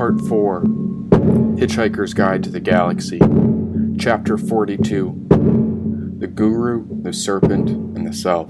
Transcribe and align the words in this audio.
Part 0.00 0.18
4 0.22 0.62
Hitchhiker's 1.58 2.14
Guide 2.14 2.42
to 2.44 2.48
the 2.48 2.58
Galaxy, 2.58 3.20
Chapter 3.98 4.38
42 4.38 5.26
The 6.16 6.26
Guru, 6.26 7.02
the 7.02 7.12
Serpent, 7.12 7.68
and 7.68 8.06
the 8.06 8.14
Self. 8.14 8.48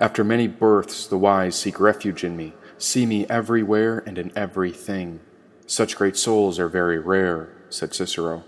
After 0.00 0.24
many 0.24 0.48
births, 0.48 1.06
the 1.06 1.16
wise 1.16 1.54
seek 1.54 1.78
refuge 1.78 2.24
in 2.24 2.36
me, 2.36 2.54
see 2.78 3.06
me 3.06 3.26
everywhere 3.28 4.02
and 4.04 4.18
in 4.18 4.32
everything. 4.34 5.20
Such 5.68 5.94
great 5.94 6.16
souls 6.16 6.58
are 6.58 6.68
very 6.68 6.98
rare, 6.98 7.54
said 7.68 7.94
Cicero. 7.94 8.42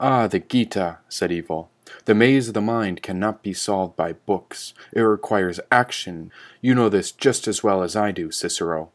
Ah, 0.00 0.26
the 0.26 0.38
Gita, 0.38 1.00
said 1.10 1.30
Evil. 1.30 1.70
The 2.06 2.14
maze 2.14 2.48
of 2.48 2.54
the 2.54 2.62
mind 2.62 3.02
cannot 3.02 3.42
be 3.42 3.52
solved 3.52 3.94
by 3.94 4.14
books. 4.14 4.72
It 4.94 5.02
requires 5.02 5.60
action. 5.70 6.32
You 6.62 6.74
know 6.74 6.88
this 6.88 7.12
just 7.12 7.46
as 7.46 7.62
well 7.62 7.82
as 7.82 7.94
I 7.94 8.10
do, 8.10 8.30
Cicero. 8.30 8.90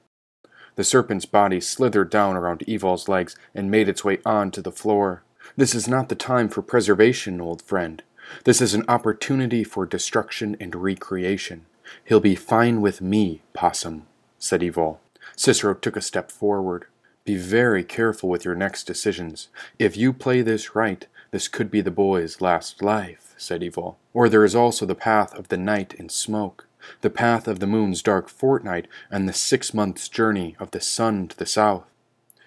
The 0.76 0.84
serpent's 0.84 1.26
body 1.26 1.60
slithered 1.60 2.10
down 2.10 2.36
around 2.36 2.60
Evol's 2.68 3.10
legs 3.10 3.36
and 3.54 3.70
made 3.70 3.90
its 3.90 4.04
way 4.04 4.20
on 4.26 4.52
to 4.52 4.62
the 4.62 4.72
floor. 4.72 5.24
This 5.58 5.76
is 5.76 5.88
not 5.88 6.10
the 6.10 6.16
time 6.16 6.48
for 6.50 6.62
preservation, 6.62 7.42
old 7.42 7.62
friend. 7.62 8.02
This 8.46 8.62
is 8.62 8.74
an 8.74 8.86
opportunity 8.88 9.64
for 9.64 9.86
destruction 9.86 10.56
and 10.60 10.76
recreation. 10.76 11.66
He'll 12.06 12.22
be 12.22 12.36
fine 12.36 12.82
with 12.82 13.02
me, 13.02 13.42
Possum, 13.54 14.08
said 14.40 14.62
Evol. 14.62 14.98
Cicero 15.36 15.74
took 15.74 15.98
a 15.98 16.02
step 16.02 16.32
forward. 16.32 16.86
Be 17.26 17.36
very 17.36 17.84
careful 17.84 18.30
with 18.30 18.46
your 18.46 18.56
next 18.56 18.86
decisions. 18.86 19.50
If 19.78 19.98
you 19.98 20.14
play 20.14 20.42
this 20.42 20.76
right, 20.76 21.06
this 21.32 21.48
could 21.48 21.70
be 21.70 21.82
the 21.82 21.92
boy's 21.92 22.42
last 22.42 22.82
life, 22.82 23.34
said 23.38 23.64
Evil. 23.64 23.98
Or 24.14 24.30
there 24.30 24.46
is 24.46 24.56
also 24.56 24.86
the 24.86 24.96
path 24.96 25.34
of 25.36 25.50
the 25.50 25.58
night 25.58 25.94
and 26.00 26.12
smoke, 26.12 26.68
the 27.02 27.10
path 27.10 27.48
of 27.48 27.60
the 27.60 27.68
moon's 27.68 28.02
dark 28.02 28.30
fortnight, 28.30 28.88
and 29.10 29.28
the 29.28 29.34
six 29.34 29.74
months' 29.74 30.10
journey 30.10 30.56
of 30.60 30.72
the 30.72 30.82
sun 30.82 31.28
to 31.28 31.38
the 31.38 31.46
south. 31.46 31.86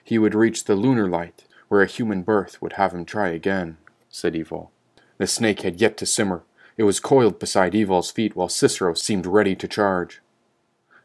He 0.03 0.19
would 0.19 0.35
reach 0.35 0.65
the 0.65 0.77
lunar 0.77 1.09
light, 1.09 1.45
where 1.69 1.83
a 1.83 1.87
human 1.87 2.23
birth 2.23 2.61
would 2.61 2.75
have 2.75 2.93
him 2.93 3.05
try 3.05 3.29
again, 3.29 3.79
said 4.09 4.37
Evil. 4.37 4.71
The 5.19 5.27
snake 5.27 5.63
had 5.63 5.81
yet 5.81 5.97
to 5.99 6.07
simmer. 6.07 6.43
It 6.77 6.83
was 6.83 7.01
coiled 7.01 7.39
beside 7.39 7.75
Evol's 7.75 8.11
feet 8.11 8.37
while 8.37 8.49
Cicero 8.49 8.95
seemed 8.95 9.27
ready 9.27 9.55
to 9.57 9.69
charge 9.69 10.21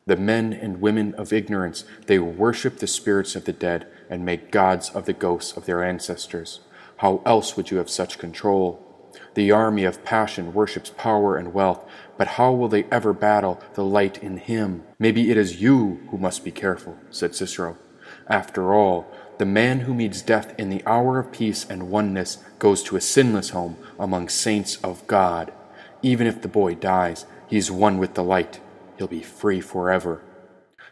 the 0.09 0.17
men 0.17 0.54
and 0.54 0.82
women 0.82 1.14
of 1.14 1.32
ignorance, 1.32 1.86
they 2.08 2.17
worship 2.17 2.80
the 2.80 2.88
spirits 2.88 3.36
of 3.36 3.45
the 3.45 3.54
dead 3.54 3.86
and 4.09 4.26
make 4.26 4.50
gods 4.50 4.89
of 4.89 5.06
the 5.06 5.14
ghosts 5.14 5.56
of 5.56 5.67
their 5.67 5.84
ancestors. 5.84 6.61
How 6.98 7.22
else 7.28 7.56
would 7.56 7.70
you 7.70 7.78
have 7.78 7.92
such 7.92 8.17
control? 8.17 8.84
The 9.36 9.52
army 9.52 9.84
of 9.84 10.04
passion 10.04 10.52
worships 10.52 10.92
power 10.98 11.38
and 11.38 11.54
wealth, 11.54 11.86
but 12.20 12.28
how 12.36 12.52
will 12.52 12.67
they 12.67 12.84
ever 12.92 13.14
battle 13.14 13.62
the 13.75 13.84
light 13.84 14.22
in 14.22 14.36
him? 14.36 14.84
Maybe 15.00 15.31
it 15.31 15.38
is 15.38 15.62
you 15.62 16.02
who 16.12 16.17
must 16.17 16.44
be 16.44 16.52
careful, 16.52 16.98
said 17.09 17.34
Cicero. 17.34 17.78
After 18.28 18.73
all, 18.73 19.08
the 19.38 19.45
man 19.45 19.80
who 19.81 19.94
meets 19.94 20.22
death 20.22 20.53
in 20.59 20.70
the 20.70 20.86
hour 20.86 21.17
of 21.17 21.31
peace 21.31 21.66
and 21.70 21.89
oneness 21.89 22.39
goes 22.59 22.84
to 22.84 22.98
a 22.98 23.02
sinless 23.02 23.52
home 23.52 23.78
among 23.98 24.28
saints 24.28 24.76
of 24.84 25.08
God. 25.08 25.53
Even 26.02 26.28
if 26.28 26.42
the 26.42 26.50
boy 26.50 26.76
dies, 26.76 27.26
he 27.48 27.56
is 27.56 27.72
one 27.72 27.98
with 27.98 28.16
the 28.16 28.23
light 28.23 28.59
he'll 28.98 29.08
be 29.08 29.23
free 29.23 29.61
forever. 29.61 30.22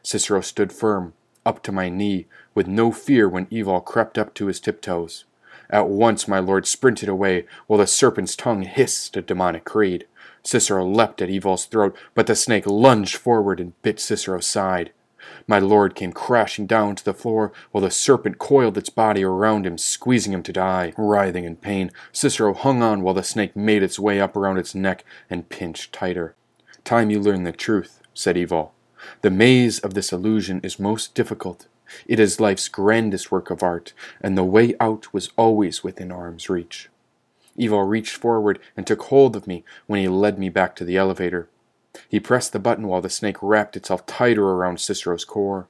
Cicero 0.02 0.40
stood 0.40 0.72
firm, 0.72 1.12
up 1.46 1.62
to 1.64 1.74
my 1.74 1.90
knee, 1.90 2.28
with 2.56 2.68
no 2.68 2.94
fear 2.94 3.28
when 3.28 3.48
Evil 3.50 3.82
crept 3.82 4.18
up 4.18 4.34
to 4.36 4.46
his 4.46 4.62
tiptoes. 4.62 5.26
At 5.70 5.90
once 5.90 6.28
my 6.28 6.40
lord 6.40 6.66
sprinted 6.66 7.10
away, 7.10 7.46
while 7.68 7.80
the 7.80 7.88
serpent's 7.88 8.36
tongue 8.36 8.64
hissed 8.64 9.18
a 9.18 9.22
demonic 9.22 9.66
creed. 9.66 10.08
Cicero 10.44 10.86
leapt 10.86 11.22
at 11.22 11.30
Evil's 11.30 11.66
throat, 11.66 11.96
but 12.16 12.28
the 12.28 12.36
snake 12.36 12.66
lunged 12.66 13.18
forward 13.18 13.60
and 13.60 13.80
bit 13.82 14.00
Cicero's 14.00 14.48
side. 14.48 14.92
My 15.46 15.60
lord 15.60 15.94
came 15.94 16.14
crashing 16.14 16.68
down 16.68 16.96
to 16.96 17.04
the 17.04 17.14
floor, 17.14 17.52
while 17.72 17.84
the 17.84 17.92
serpent 17.92 18.38
coiled 18.38 18.78
its 18.78 18.90
body 18.90 19.24
around 19.24 19.66
him, 19.66 19.78
squeezing 19.78 20.32
him 20.32 20.44
to 20.44 20.54
die. 20.54 20.94
Writhing 20.98 21.44
in 21.44 21.58
pain, 21.58 21.92
Cicero 22.14 22.54
hung 22.54 22.82
on 22.82 23.02
while 23.02 23.14
the 23.14 23.24
snake 23.24 23.56
made 23.56 23.84
its 23.84 24.00
way 24.00 24.22
up 24.22 24.38
around 24.38 24.58
its 24.58 24.74
neck 24.74 25.04
and 25.30 25.50
pinched 25.50 25.92
tighter. 25.92 26.36
Time 26.86 27.10
you 27.10 27.20
learn 27.20 27.44
the 27.44 27.52
truth, 27.52 28.02
said 28.14 28.38
Evil. 28.38 28.74
The 29.22 29.30
maze 29.30 29.80
of 29.80 29.94
this 29.94 30.14
illusion 30.14 30.62
is 30.64 30.80
most 30.80 31.14
difficult. 31.14 31.68
It 32.06 32.20
is 32.20 32.40
life's 32.40 32.68
grandest 32.68 33.32
work 33.32 33.50
of 33.50 33.64
art, 33.64 33.94
and 34.22 34.38
the 34.38 34.44
way 34.44 34.76
out 34.80 35.14
was 35.14 35.32
always 35.38 35.84
within 35.84 36.12
arm's 36.12 36.50
reach. 36.50 36.90
Evil 37.56 37.84
reached 37.84 38.16
forward 38.16 38.60
and 38.76 38.86
took 38.86 39.04
hold 39.04 39.36
of 39.36 39.48
me 39.48 39.64
when 39.88 40.00
he 40.00 40.08
led 40.08 40.38
me 40.38 40.50
back 40.50 40.76
to 40.76 40.86
the 40.86 40.98
elevator. 40.98 41.50
He 42.08 42.20
pressed 42.20 42.54
the 42.54 42.60
button 42.60 42.88
while 42.88 43.02
the 43.02 43.10
snake 43.10 43.38
wrapped 43.42 43.76
itself 43.76 44.06
tighter 44.06 44.44
around 44.44 44.80
Cicero's 44.80 45.26
core. 45.26 45.68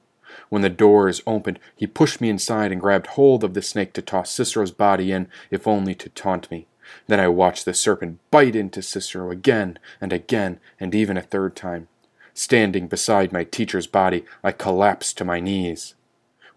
When 0.50 0.62
the 0.62 0.68
doors 0.68 1.22
opened, 1.26 1.58
he 1.74 1.86
pushed 1.86 2.20
me 2.20 2.28
inside 2.28 2.70
and 2.70 2.80
grabbed 2.80 3.08
hold 3.08 3.42
of 3.42 3.54
the 3.54 3.62
snake 3.62 3.94
to 3.94 4.02
toss 4.02 4.30
Cicero's 4.30 4.70
body 4.70 5.10
in, 5.10 5.28
if 5.50 5.66
only 5.66 5.94
to 5.94 6.10
taunt 6.10 6.50
me. 6.50 6.66
Then 7.06 7.20
I 7.20 7.28
watched 7.28 7.64
the 7.64 7.74
serpent 7.74 8.18
bite 8.30 8.56
into 8.56 8.82
Cicero 8.82 9.30
again 9.30 9.78
and 10.00 10.12
again 10.12 10.60
and 10.78 10.94
even 10.94 11.16
a 11.16 11.22
third 11.22 11.56
time. 11.56 11.88
Standing 12.34 12.88
beside 12.88 13.32
my 13.32 13.44
teacher's 13.44 13.86
body, 13.86 14.24
I 14.44 14.52
collapsed 14.52 15.18
to 15.18 15.24
my 15.24 15.40
knees. 15.40 15.94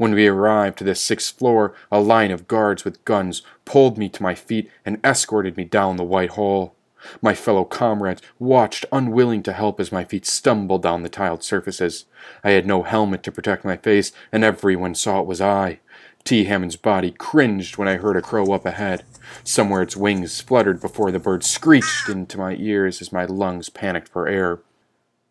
When 0.01 0.15
we 0.15 0.25
arrived 0.25 0.79
to 0.79 0.83
the 0.83 0.95
sixth 0.95 1.37
floor, 1.37 1.75
a 1.91 1.99
line 1.99 2.31
of 2.31 2.47
guards 2.47 2.83
with 2.83 3.05
guns 3.05 3.43
pulled 3.65 3.99
me 3.99 4.09
to 4.09 4.23
my 4.23 4.33
feet 4.33 4.67
and 4.83 4.99
escorted 5.03 5.55
me 5.55 5.63
down 5.63 5.95
the 5.95 6.03
white 6.03 6.31
hall. 6.31 6.73
My 7.21 7.35
fellow 7.35 7.65
comrades 7.65 8.23
watched, 8.39 8.83
unwilling 8.91 9.43
to 9.43 9.53
help 9.53 9.79
as 9.79 9.91
my 9.91 10.03
feet 10.03 10.25
stumbled 10.25 10.81
down 10.81 11.03
the 11.03 11.07
tiled 11.07 11.43
surfaces. 11.43 12.05
I 12.43 12.49
had 12.49 12.65
no 12.65 12.81
helmet 12.81 13.21
to 13.21 13.31
protect 13.31 13.63
my 13.63 13.77
face, 13.77 14.11
and 14.31 14.43
everyone 14.43 14.95
saw 14.95 15.19
it 15.19 15.27
was 15.27 15.39
I. 15.39 15.81
T. 16.23 16.45
Hammond's 16.45 16.77
body 16.77 17.11
cringed 17.11 17.77
when 17.77 17.87
I 17.87 17.97
heard 17.97 18.17
a 18.17 18.23
crow 18.23 18.51
up 18.53 18.65
ahead. 18.65 19.03
Somewhere 19.43 19.83
its 19.83 19.95
wings 19.95 20.41
fluttered 20.41 20.81
before 20.81 21.11
the 21.11 21.19
bird 21.19 21.43
screeched 21.43 22.09
into 22.09 22.39
my 22.39 22.55
ears 22.55 23.03
as 23.03 23.13
my 23.13 23.25
lungs 23.25 23.69
panicked 23.69 24.07
for 24.07 24.27
air. 24.27 24.61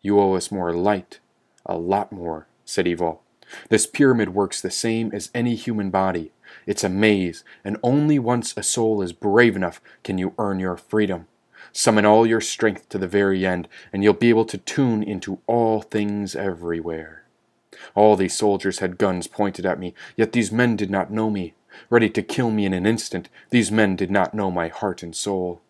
You 0.01 0.17
owe 0.21 0.35
us 0.35 0.49
more 0.49 0.73
light. 0.73 1.19
A 1.65 1.77
lot 1.77 2.13
more, 2.13 2.47
said 2.63 2.87
Evil. 2.87 3.21
This 3.69 3.87
pyramid 3.87 4.33
works 4.33 4.61
the 4.61 4.71
same 4.71 5.11
as 5.13 5.29
any 5.33 5.55
human 5.55 5.89
body. 5.89 6.31
It's 6.65 6.83
a 6.83 6.89
maze, 6.89 7.43
and 7.63 7.77
only 7.83 8.19
once 8.19 8.53
a 8.55 8.63
soul 8.63 9.01
is 9.01 9.13
brave 9.13 9.55
enough 9.55 9.81
can 10.03 10.17
you 10.17 10.33
earn 10.37 10.59
your 10.59 10.77
freedom. 10.77 11.27
Summon 11.71 12.05
all 12.05 12.25
your 12.25 12.41
strength 12.41 12.89
to 12.89 12.97
the 12.97 13.07
very 13.07 13.45
end, 13.45 13.67
and 13.93 14.03
you'll 14.03 14.13
be 14.13 14.29
able 14.29 14.45
to 14.45 14.57
tune 14.57 15.03
into 15.03 15.39
all 15.47 15.81
things 15.81 16.35
everywhere. 16.35 17.23
All 17.95 18.15
these 18.15 18.35
soldiers 18.35 18.79
had 18.79 18.97
guns 18.97 19.27
pointed 19.27 19.65
at 19.65 19.79
me, 19.79 19.93
yet 20.15 20.33
these 20.33 20.51
men 20.51 20.75
did 20.75 20.89
not 20.89 21.11
know 21.11 21.29
me. 21.29 21.53
Ready 21.89 22.09
to 22.09 22.21
kill 22.21 22.51
me 22.51 22.65
in 22.65 22.73
an 22.73 22.85
instant, 22.85 23.29
these 23.49 23.71
men 23.71 23.95
did 23.95 24.11
not 24.11 24.33
know 24.33 24.51
my 24.51 24.67
heart 24.67 25.01
and 25.01 25.15
soul. 25.15 25.61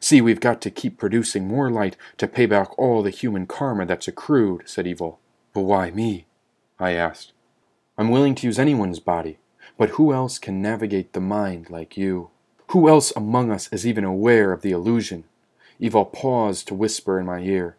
See, 0.00 0.20
we've 0.20 0.40
got 0.40 0.60
to 0.62 0.70
keep 0.70 0.98
producing 0.98 1.46
more 1.46 1.70
light 1.70 1.96
to 2.18 2.26
pay 2.26 2.46
back 2.46 2.76
all 2.78 3.02
the 3.02 3.10
human 3.10 3.46
karma 3.46 3.86
that's 3.86 4.08
accrued, 4.08 4.62
said 4.68 4.86
Evil. 4.86 5.20
But 5.52 5.62
why 5.62 5.90
me? 5.90 6.26
I 6.78 6.92
asked. 6.92 7.32
I'm 7.96 8.10
willing 8.10 8.34
to 8.36 8.46
use 8.46 8.58
anyone's 8.58 8.98
body, 8.98 9.38
but 9.78 9.90
who 9.90 10.12
else 10.12 10.38
can 10.38 10.60
navigate 10.60 11.12
the 11.12 11.20
mind 11.20 11.70
like 11.70 11.96
you? 11.96 12.30
Who 12.68 12.88
else 12.88 13.12
among 13.14 13.52
us 13.52 13.68
is 13.72 13.86
even 13.86 14.04
aware 14.04 14.50
of 14.52 14.62
the 14.62 14.72
illusion? 14.72 15.24
Evil 15.78 16.04
paused 16.04 16.66
to 16.68 16.74
whisper 16.74 17.20
in 17.20 17.26
my 17.26 17.40
ear. 17.40 17.76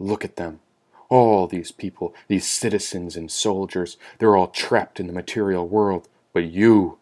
Look 0.00 0.24
at 0.24 0.36
them. 0.36 0.60
All 1.08 1.46
these 1.46 1.70
people, 1.70 2.14
these 2.26 2.46
citizens 2.46 3.16
and 3.16 3.30
soldiers, 3.30 3.96
they're 4.18 4.36
all 4.36 4.48
trapped 4.48 4.98
in 4.98 5.06
the 5.06 5.12
material 5.12 5.66
world. 5.66 6.08
But 6.32 6.44
you, 6.44 6.98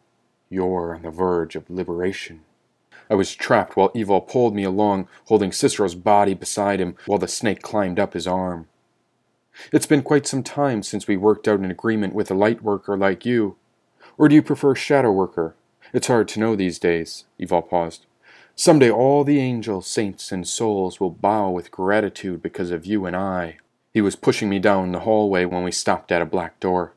you're 0.51 0.95
on 0.95 1.03
the 1.03 1.11
verge 1.11 1.57
of 1.57 1.71
liberation. 1.71 2.43
I 3.09 3.15
was 3.15 3.35
trapped 3.35 3.77
while 3.77 3.93
Evil 3.95 4.21
pulled 4.21 4.55
me 4.55 4.65
along, 4.65 5.09
holding 5.27 5.53
Cicero's 5.53 5.95
body 5.95 6.35
beside 6.35 6.81
him 6.81 6.97
while 7.07 7.19
the 7.19 7.29
snake 7.29 7.63
climbed 7.63 7.99
up 7.99 8.13
his 8.15 8.27
arm. 8.27 8.69
It's 9.73 9.87
been 9.87 10.03
quite 10.03 10.27
some 10.27 10.43
time 10.43 10.83
since 10.83 11.07
we 11.07 11.17
worked 11.17 11.49
out 11.49 11.61
an 11.61 11.71
agreement 11.71 12.15
with 12.15 12.31
a 12.31 12.35
light 12.35 12.63
worker 12.63 12.97
like 12.97 13.25
you. 13.25 13.57
Or 14.19 14.29
do 14.29 14.35
you 14.35 14.43
prefer 14.43 14.75
shadow 14.75 15.13
worker? 15.13 15.55
It's 15.93 16.09
hard 16.09 16.29
to 16.29 16.41
know 16.41 16.57
these 16.57 16.79
days. 16.79 17.25
Evil 17.39 17.63
paused. 17.63 18.07
Someday 18.55 18.91
all 18.91 19.23
the 19.23 19.39
angels, 19.39 19.87
saints, 19.87 20.33
and 20.33 20.49
souls 20.49 20.99
will 20.99 21.11
bow 21.11 21.51
with 21.51 21.71
gratitude 21.71 22.43
because 22.43 22.71
of 22.71 22.87
you 22.87 23.05
and 23.05 23.15
I. 23.15 23.59
He 23.93 24.01
was 24.01 24.17
pushing 24.17 24.49
me 24.49 24.59
down 24.59 24.93
the 24.93 25.01
hallway 25.01 25.45
when 25.45 25.63
we 25.63 25.73
stopped 25.73 26.11
at 26.13 26.23
a 26.23 26.27
black 26.27 26.59
door. 26.61 26.95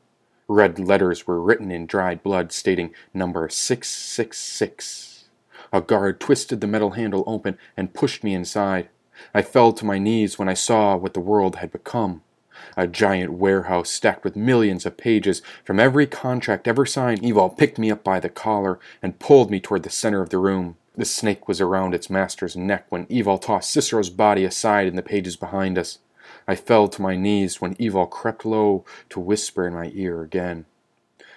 Red 0.48 0.78
letters 0.78 1.26
were 1.26 1.40
written 1.40 1.70
in 1.70 1.86
dried 1.86 2.22
blood 2.22 2.50
stating 2.52 2.94
number 3.14 3.48
666. 3.48 5.24
A 5.72 5.80
guard 5.80 6.18
twisted 6.18 6.60
the 6.60 6.66
metal 6.66 6.90
handle 6.92 7.24
open 7.26 7.56
and 7.76 7.94
pushed 7.94 8.24
me 8.24 8.34
inside. 8.34 8.88
I 9.32 9.42
fell 9.42 9.72
to 9.74 9.84
my 9.84 9.98
knees 9.98 10.38
when 10.38 10.48
I 10.48 10.54
saw 10.54 10.96
what 10.96 11.14
the 11.14 11.20
world 11.20 11.56
had 11.56 11.70
become. 11.70 12.22
A 12.76 12.86
giant 12.86 13.32
warehouse 13.32 13.90
stacked 13.90 14.24
with 14.24 14.36
millions 14.36 14.86
of 14.86 14.96
pages 14.96 15.42
from 15.64 15.80
every 15.80 16.06
contract 16.06 16.68
ever 16.68 16.86
signed. 16.86 17.22
Evil 17.22 17.48
picked 17.48 17.78
me 17.78 17.90
up 17.90 18.04
by 18.04 18.20
the 18.20 18.28
collar 18.28 18.78
and 19.02 19.18
pulled 19.18 19.50
me 19.50 19.60
toward 19.60 19.82
the 19.82 19.90
center 19.90 20.22
of 20.22 20.30
the 20.30 20.38
room. 20.38 20.76
The 20.96 21.04
snake 21.04 21.48
was 21.48 21.60
around 21.60 21.94
its 21.94 22.10
master's 22.10 22.56
neck 22.56 22.86
when 22.88 23.06
Evil 23.08 23.38
tossed 23.38 23.70
Cicero's 23.70 24.10
body 24.10 24.44
aside 24.44 24.86
in 24.86 24.96
the 24.96 25.02
pages 25.02 25.36
behind 25.36 25.78
us. 25.78 25.98
I 26.46 26.56
fell 26.56 26.88
to 26.88 27.02
my 27.02 27.16
knees 27.16 27.60
when 27.60 27.76
Evil 27.78 28.06
crept 28.06 28.44
low 28.44 28.84
to 29.10 29.20
whisper 29.20 29.66
in 29.66 29.74
my 29.74 29.90
ear 29.94 30.22
again. 30.22 30.66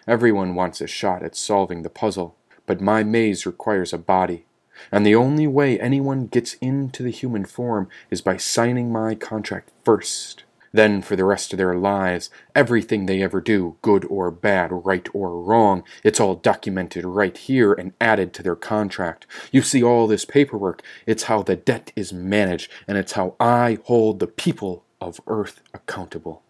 Everyone 0.07 0.55
wants 0.55 0.81
a 0.81 0.87
shot 0.87 1.23
at 1.23 1.35
solving 1.35 1.83
the 1.83 1.89
puzzle, 1.89 2.35
but 2.65 2.81
my 2.81 3.03
maze 3.03 3.45
requires 3.45 3.93
a 3.93 3.97
body, 3.97 4.45
and 4.91 5.05
the 5.05 5.15
only 5.15 5.47
way 5.47 5.79
anyone 5.79 6.27
gets 6.27 6.55
into 6.55 7.03
the 7.03 7.11
human 7.11 7.45
form 7.45 7.87
is 8.09 8.21
by 8.21 8.37
signing 8.37 8.91
my 8.91 9.15
contract 9.15 9.69
first. 9.85 10.43
Then, 10.75 11.03
for 11.03 11.15
the 11.15 11.23
rest 11.23 11.53
of 11.53 11.57
their 11.57 11.75
lives, 11.75 12.31
everything 12.55 13.05
they 13.05 13.21
ever 13.21 13.39
do, 13.39 13.77
good 13.83 14.05
or 14.05 14.31
bad, 14.31 14.71
right 14.71 15.07
or 15.13 15.39
wrong, 15.39 15.83
it's 16.03 16.19
all 16.19 16.33
documented 16.33 17.05
right 17.05 17.37
here 17.37 17.73
and 17.73 17.93
added 18.01 18.33
to 18.33 18.43
their 18.43 18.55
contract. 18.55 19.27
You 19.51 19.61
see 19.61 19.83
all 19.83 20.07
this 20.07 20.25
paperwork. 20.25 20.81
It's 21.05 21.23
how 21.23 21.43
the 21.43 21.55
debt 21.55 21.91
is 21.95 22.11
managed, 22.11 22.71
and 22.87 22.97
it's 22.97 23.11
how 23.11 23.35
I 23.39 23.77
hold 23.83 24.19
the 24.19 24.25
people 24.25 24.83
of 24.99 25.21
Earth 25.27 25.61
accountable. 25.75 26.41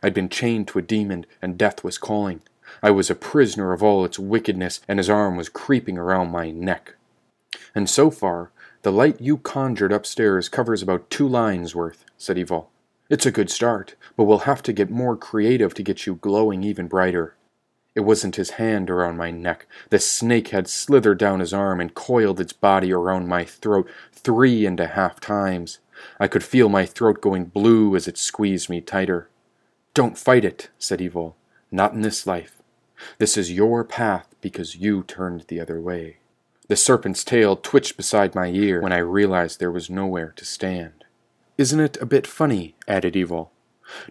I'd 0.00 0.14
been 0.14 0.28
chained 0.28 0.68
to 0.68 0.78
a 0.78 0.82
demon, 0.82 1.26
and 1.42 1.58
death 1.58 1.82
was 1.82 1.98
calling. 1.98 2.42
I 2.84 2.92
was 2.92 3.10
a 3.10 3.16
prisoner 3.16 3.72
of 3.72 3.82
all 3.82 4.04
its 4.04 4.18
wickedness, 4.18 4.80
and 4.86 5.00
his 5.00 5.10
arm 5.10 5.36
was 5.36 5.48
creeping 5.48 5.98
around 5.98 6.30
my 6.30 6.52
neck. 6.52 6.94
And 7.74 7.90
so 7.90 8.12
far, 8.12 8.52
the 8.82 8.92
light 8.92 9.20
you 9.20 9.38
conjured 9.38 9.92
upstairs 9.92 10.48
covers 10.48 10.82
about 10.82 11.10
two 11.10 11.26
lines 11.26 11.74
worth, 11.74 12.04
said 12.16 12.38
Evil. 12.38 12.70
It's 13.08 13.26
a 13.26 13.30
good 13.30 13.50
start, 13.50 13.94
but 14.16 14.24
we'll 14.24 14.38
have 14.38 14.62
to 14.64 14.72
get 14.72 14.90
more 14.90 15.16
creative 15.16 15.74
to 15.74 15.82
get 15.84 16.06
you 16.06 16.16
glowing 16.16 16.64
even 16.64 16.88
brighter. 16.88 17.36
It 17.94 18.00
wasn't 18.00 18.34
his 18.34 18.50
hand 18.50 18.90
around 18.90 19.16
my 19.16 19.30
neck. 19.30 19.66
The 19.90 20.00
snake 20.00 20.48
had 20.48 20.68
slithered 20.68 21.16
down 21.16 21.38
his 21.38 21.54
arm 21.54 21.80
and 21.80 21.94
coiled 21.94 22.40
its 22.40 22.52
body 22.52 22.92
around 22.92 23.28
my 23.28 23.44
throat 23.44 23.88
three 24.12 24.66
and 24.66 24.80
a 24.80 24.88
half 24.88 25.20
times. 25.20 25.78
I 26.18 26.26
could 26.26 26.42
feel 26.42 26.68
my 26.68 26.84
throat 26.84 27.20
going 27.20 27.44
blue 27.44 27.94
as 27.94 28.08
it 28.08 28.18
squeezed 28.18 28.68
me 28.68 28.80
tighter. 28.80 29.30
Don't 29.94 30.18
fight 30.18 30.44
it, 30.44 30.68
said 30.76 31.00
Evil. 31.00 31.36
Not 31.70 31.94
in 31.94 32.02
this 32.02 32.26
life. 32.26 32.60
This 33.18 33.36
is 33.36 33.52
your 33.52 33.84
path 33.84 34.34
because 34.40 34.76
you 34.76 35.04
turned 35.04 35.44
the 35.46 35.60
other 35.60 35.80
way. 35.80 36.18
The 36.68 36.76
serpent's 36.76 37.22
tail 37.22 37.54
twitched 37.54 37.96
beside 37.96 38.34
my 38.34 38.48
ear 38.48 38.82
when 38.82 38.92
I 38.92 38.98
realized 38.98 39.60
there 39.60 39.70
was 39.70 39.88
nowhere 39.88 40.32
to 40.36 40.44
stand. 40.44 41.05
Isn't 41.58 41.80
it 41.80 41.96
a 42.00 42.06
bit 42.06 42.26
funny? 42.26 42.74
added 42.86 43.16
Evil. 43.16 43.50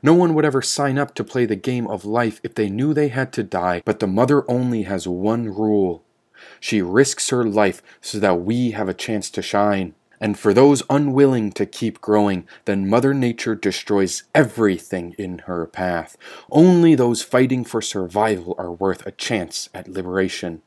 No 0.02 0.14
one 0.14 0.34
would 0.34 0.46
ever 0.46 0.62
sign 0.62 0.98
up 0.98 1.14
to 1.16 1.24
play 1.24 1.46
the 1.46 1.56
game 1.56 1.86
of 1.88 2.06
life 2.06 2.40
if 2.44 2.56
they 2.56 2.70
knew 2.70 2.94
they 2.94 3.10
had 3.10 3.32
to 3.34 3.44
die, 3.44 3.82
but 3.86 4.00
the 4.00 4.08
mother 4.08 4.50
only 4.50 4.84
has 4.84 5.08
one 5.08 5.50
rule. 5.50 6.04
She 6.60 6.82
risks 6.82 7.30
her 7.30 7.44
life 7.44 7.84
so 8.02 8.20
that 8.20 8.42
we 8.42 8.72
have 8.72 8.90
a 8.90 8.94
chance 8.94 9.30
to 9.32 9.42
shine. 9.42 9.94
And 10.20 10.40
for 10.40 10.54
those 10.54 10.82
unwilling 10.90 11.52
to 11.52 11.66
keep 11.66 12.02
growing, 12.02 12.48
then 12.64 12.90
Mother 12.90 13.14
Nature 13.14 13.54
destroys 13.54 14.24
everything 14.34 15.14
in 15.18 15.40
her 15.40 15.68
path. 15.68 16.16
Only 16.50 16.96
those 16.96 17.22
fighting 17.22 17.66
for 17.66 17.82
survival 17.82 18.56
are 18.58 18.72
worth 18.72 19.06
a 19.06 19.12
chance 19.12 19.70
at 19.74 19.90
liberation. 19.90 20.62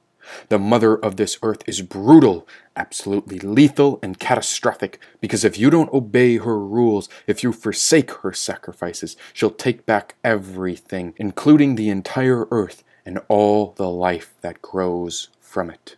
The 0.49 0.59
mother 0.59 0.97
of 0.97 1.17
this 1.17 1.39
earth 1.43 1.63
is 1.67 1.83
brutal, 1.83 2.47
absolutely 2.77 3.39
lethal, 3.39 3.99
and 4.03 4.19
catastrophic, 4.19 5.01
because 5.21 5.45
if 5.45 5.59
you 5.59 5.71
don't 5.71 5.93
obey 5.93 6.39
her 6.39 6.59
rules, 6.59 7.09
if 7.27 7.43
you 7.43 7.53
forsake 7.53 8.11
her 8.23 8.33
sacrifices, 8.33 9.17
she'll 9.33 9.51
take 9.51 9.87
back 9.87 10.15
everything, 10.25 11.15
including 11.17 11.75
the 11.75 11.91
entire 11.91 12.47
earth 12.51 12.85
and 13.05 13.21
all 13.29 13.73
the 13.77 13.89
life 13.89 14.35
that 14.43 14.63
grows 14.63 15.29
from 15.41 15.71
it. 15.71 15.97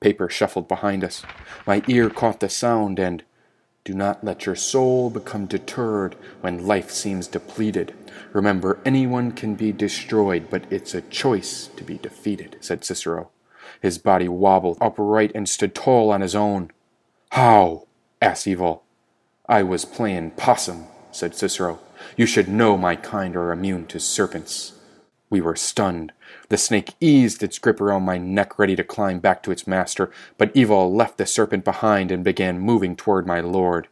Paper 0.00 0.28
shuffled 0.28 0.68
behind 0.68 1.04
us. 1.04 1.22
My 1.66 1.82
ear 1.88 2.10
caught 2.10 2.40
the 2.40 2.48
sound, 2.48 2.98
and 2.98 3.22
do 3.84 3.94
not 3.94 4.22
let 4.22 4.46
your 4.46 4.54
soul 4.54 5.10
become 5.10 5.46
deterred 5.46 6.14
when 6.40 6.66
life 6.66 6.90
seems 6.90 7.26
depleted. 7.28 7.94
Remember, 8.32 8.78
anyone 8.84 9.32
can 9.32 9.54
be 9.54 9.72
destroyed, 9.72 10.48
but 10.50 10.64
it's 10.70 10.94
a 10.94 11.02
choice 11.02 11.68
to 11.76 11.84
be 11.84 11.98
defeated, 11.98 12.56
said 12.60 12.84
Cicero. 12.84 13.30
His 13.80 13.98
body 13.98 14.28
wobbled 14.28 14.78
upright 14.80 15.32
and 15.34 15.48
stood 15.48 15.74
tall 15.74 16.10
on 16.10 16.20
his 16.20 16.34
own. 16.34 16.70
How? 17.30 17.86
asked 18.20 18.46
Evil. 18.46 18.84
I 19.48 19.62
was 19.62 19.84
playing 19.84 20.32
possum, 20.32 20.86
said 21.10 21.34
Cicero. 21.34 21.80
You 22.16 22.26
should 22.26 22.48
know 22.48 22.76
my 22.76 22.96
kind 22.96 23.36
are 23.36 23.52
immune 23.52 23.86
to 23.86 24.00
serpents. 24.00 24.72
We 25.30 25.40
were 25.40 25.56
stunned. 25.56 26.12
The 26.48 26.58
snake 26.58 26.94
eased 27.00 27.42
its 27.42 27.58
grip 27.58 27.80
around 27.80 28.02
my 28.02 28.18
neck, 28.18 28.58
ready 28.58 28.76
to 28.76 28.84
climb 28.84 29.18
back 29.18 29.42
to 29.42 29.50
its 29.50 29.66
master, 29.66 30.10
but 30.36 30.50
Evil 30.54 30.94
left 30.94 31.16
the 31.16 31.26
serpent 31.26 31.64
behind 31.64 32.10
and 32.12 32.22
began 32.22 32.60
moving 32.60 32.94
toward 32.94 33.26
my 33.26 33.40
lord. 33.40 33.88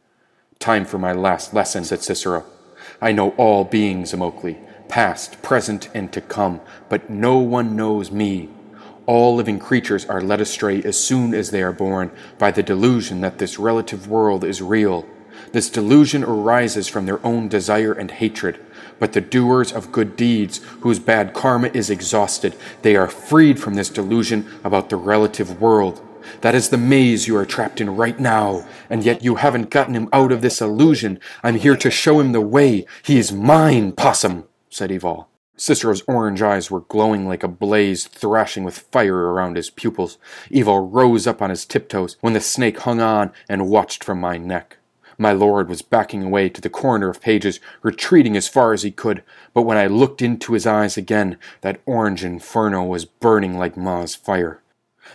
Time 0.58 0.84
for 0.84 0.98
my 0.98 1.12
last 1.12 1.54
lesson, 1.54 1.84
said 1.84 2.02
Cicero. 2.02 2.44
I 3.00 3.12
know 3.12 3.30
all 3.30 3.64
beings, 3.64 4.12
Immokalee, 4.12 4.58
past, 4.88 5.40
present, 5.42 5.88
and 5.94 6.12
to 6.12 6.20
come, 6.20 6.60
but 6.88 7.08
no 7.10 7.38
one 7.38 7.76
knows 7.76 8.10
me. 8.10 8.48
All 9.06 9.34
living 9.34 9.58
creatures 9.58 10.04
are 10.06 10.20
led 10.20 10.40
astray 10.40 10.82
as 10.82 10.98
soon 10.98 11.34
as 11.34 11.50
they 11.50 11.62
are 11.62 11.72
born 11.72 12.10
by 12.38 12.50
the 12.50 12.62
delusion 12.62 13.20
that 13.22 13.38
this 13.38 13.58
relative 13.58 14.06
world 14.08 14.44
is 14.44 14.62
real. 14.62 15.06
This 15.52 15.70
delusion 15.70 16.22
arises 16.22 16.86
from 16.86 17.06
their 17.06 17.24
own 17.26 17.48
desire 17.48 17.92
and 17.92 18.10
hatred. 18.10 18.60
But 18.98 19.12
the 19.12 19.20
doers 19.20 19.72
of 19.72 19.92
good 19.92 20.14
deeds, 20.14 20.58
whose 20.80 20.98
bad 20.98 21.34
karma 21.34 21.68
is 21.68 21.90
exhausted, 21.90 22.54
they 22.82 22.94
are 22.94 23.08
freed 23.08 23.58
from 23.58 23.74
this 23.74 23.88
delusion 23.88 24.46
about 24.62 24.90
the 24.90 24.96
relative 24.96 25.60
world. 25.60 26.06
That 26.40 26.54
is 26.54 26.68
the 26.70 26.78
maze 26.78 27.26
you 27.26 27.36
are 27.36 27.46
trapped 27.46 27.80
in 27.80 27.96
right 27.96 28.18
now, 28.18 28.66
and 28.88 29.04
yet 29.04 29.22
you 29.22 29.36
haven't 29.36 29.70
gotten 29.70 29.94
him 29.94 30.08
out 30.12 30.32
of 30.32 30.42
this 30.42 30.60
illusion. 30.60 31.18
I'm 31.42 31.56
here 31.56 31.76
to 31.76 31.90
show 31.90 32.20
him 32.20 32.32
the 32.32 32.40
way. 32.40 32.86
He 33.02 33.18
is 33.18 33.32
mine, 33.32 33.92
Possum, 33.92 34.44
said 34.68 34.90
Evol. 34.90 35.26
Cicero's 35.56 36.02
orange 36.08 36.40
eyes 36.40 36.70
were 36.70 36.80
glowing 36.80 37.28
like 37.28 37.42
a 37.42 37.48
blaze, 37.48 38.06
thrashing 38.06 38.64
with 38.64 38.86
fire 38.90 39.32
around 39.32 39.56
his 39.56 39.68
pupils. 39.68 40.16
Evil 40.48 40.88
rose 40.88 41.26
up 41.26 41.42
on 41.42 41.50
his 41.50 41.66
tiptoes 41.66 42.16
when 42.22 42.32
the 42.32 42.40
snake 42.40 42.78
hung 42.78 43.00
on 43.00 43.30
and 43.46 43.68
watched 43.68 44.02
from 44.02 44.18
my 44.20 44.38
neck. 44.38 44.78
My 45.18 45.32
lord 45.32 45.68
was 45.68 45.82
backing 45.82 46.22
away 46.22 46.48
to 46.48 46.62
the 46.62 46.70
corner 46.70 47.10
of 47.10 47.20
pages, 47.20 47.60
retreating 47.82 48.38
as 48.38 48.48
far 48.48 48.72
as 48.72 48.84
he 48.84 48.90
could, 48.90 49.22
but 49.52 49.64
when 49.64 49.76
I 49.76 49.86
looked 49.86 50.22
into 50.22 50.54
his 50.54 50.66
eyes 50.66 50.96
again, 50.96 51.36
that 51.60 51.82
orange 51.84 52.24
inferno 52.24 52.82
was 52.84 53.04
burning 53.04 53.58
like 53.58 53.76
Ma's 53.76 54.14
fire. 54.14 54.62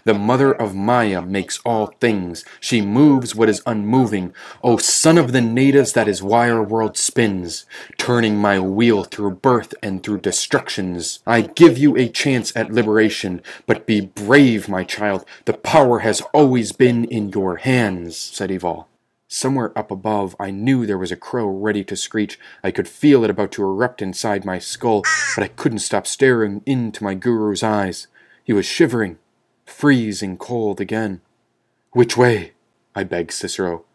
The 0.04 0.14
mother 0.14 0.54
of 0.54 0.76
Maya 0.76 1.22
makes 1.22 1.60
all 1.66 1.88
things. 2.00 2.44
She 2.60 2.82
moves 2.82 3.34
what 3.34 3.50
is 3.50 3.62
unmoving. 3.66 4.34
O 4.64 4.78
son 4.78 5.18
of 5.18 5.32
the 5.32 5.42
natives, 5.42 5.94
that 5.94 6.08
is 6.08 6.22
why 6.22 6.50
our 6.50 6.64
world 6.64 6.98
spins, 6.98 7.66
turning 7.98 8.38
my 8.38 8.60
wheel 8.60 9.04
through 9.04 9.36
birth 9.36 9.74
and 9.82 10.04
through 10.04 10.20
destructions. 10.20 11.20
I 11.26 11.42
give 11.42 11.78
you 11.78 11.96
a 11.96 12.10
chance 12.10 12.56
at 12.56 12.72
liberation, 12.72 13.42
but 13.66 13.86
be 13.86 14.02
brave, 14.02 14.68
my 14.68 14.84
child. 14.84 15.26
The 15.46 15.54
power 15.54 16.00
has 16.00 16.22
always 16.34 16.72
been 16.72 17.06
in 17.06 17.30
your 17.30 17.58
hands, 17.58 18.18
said 18.18 18.50
Evol. 18.50 18.86
Somewhere 19.28 19.78
up 19.78 19.90
above, 19.90 20.36
I 20.40 20.52
knew 20.52 20.86
there 20.86 21.00
was 21.00 21.12
a 21.12 21.18
crow 21.18 21.48
ready 21.48 21.84
to 21.86 21.96
screech. 21.96 22.40
I 22.64 22.70
could 22.70 22.88
feel 22.88 23.24
it 23.24 23.30
about 23.30 23.52
to 23.54 23.64
erupt 23.64 24.02
inside 24.02 24.46
my 24.46 24.60
skull, 24.60 25.02
but 25.36 25.44
I 25.44 25.48
couldn't 25.48 25.80
stop 25.80 26.06
staring 26.06 26.62
into 26.66 27.04
my 27.04 27.16
guru's 27.16 27.64
eyes. 27.64 28.08
He 28.44 28.54
was 28.54 28.68
shivering, 28.68 29.18
freezing 29.66 30.38
cold 30.38 30.80
again. 30.80 31.22
Which 31.92 32.16
way? 32.16 32.54
I 32.96 33.04
begged 33.04 33.32
Cicero. 33.32 33.86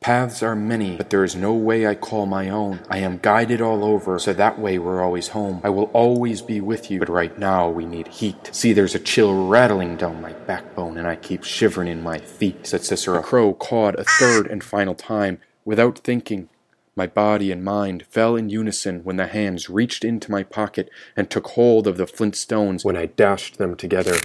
Paths 0.00 0.42
are 0.42 0.56
many, 0.56 0.96
but 0.96 1.10
there 1.10 1.24
is 1.24 1.36
no 1.36 1.52
way 1.52 1.86
I 1.86 1.94
call 1.94 2.24
my 2.24 2.48
own. 2.48 2.80
I 2.88 2.98
am 2.98 3.18
guided 3.18 3.60
all 3.60 3.84
over, 3.84 4.18
so 4.18 4.32
that 4.32 4.58
way 4.58 4.78
we're 4.78 5.02
always 5.02 5.28
home. 5.28 5.60
I 5.62 5.68
will 5.68 5.90
always 5.92 6.40
be 6.40 6.58
with 6.58 6.90
you, 6.90 7.00
but 7.00 7.10
right 7.10 7.38
now 7.38 7.68
we 7.68 7.84
need 7.84 8.08
heat. 8.08 8.48
See, 8.50 8.72
there's 8.72 8.94
a 8.94 8.98
chill 8.98 9.46
rattling 9.46 9.96
down 9.96 10.22
my 10.22 10.32
backbone, 10.32 10.96
and 10.96 11.06
I 11.06 11.16
keep 11.16 11.44
shivering 11.44 11.88
in 11.88 12.02
my 12.02 12.18
feet, 12.18 12.66
said 12.66 12.82
Cicero. 12.82 13.18
The 13.18 13.24
crow 13.24 13.52
cawed 13.52 13.94
a 13.96 14.04
third 14.04 14.46
and 14.46 14.64
final 14.64 14.94
time, 14.94 15.38
without 15.66 15.98
thinking. 15.98 16.48
My 16.96 17.06
body 17.06 17.52
and 17.52 17.62
mind 17.62 18.06
fell 18.08 18.36
in 18.36 18.48
unison 18.48 19.04
when 19.04 19.16
the 19.16 19.26
hands 19.26 19.68
reached 19.68 20.02
into 20.02 20.30
my 20.30 20.42
pocket 20.42 20.88
and 21.14 21.28
took 21.28 21.48
hold 21.48 21.86
of 21.86 21.98
the 21.98 22.06
flint 22.06 22.36
stones 22.36 22.86
when 22.86 22.96
I 22.96 23.04
dashed 23.04 23.58
them 23.58 23.76
together. 23.76 24.16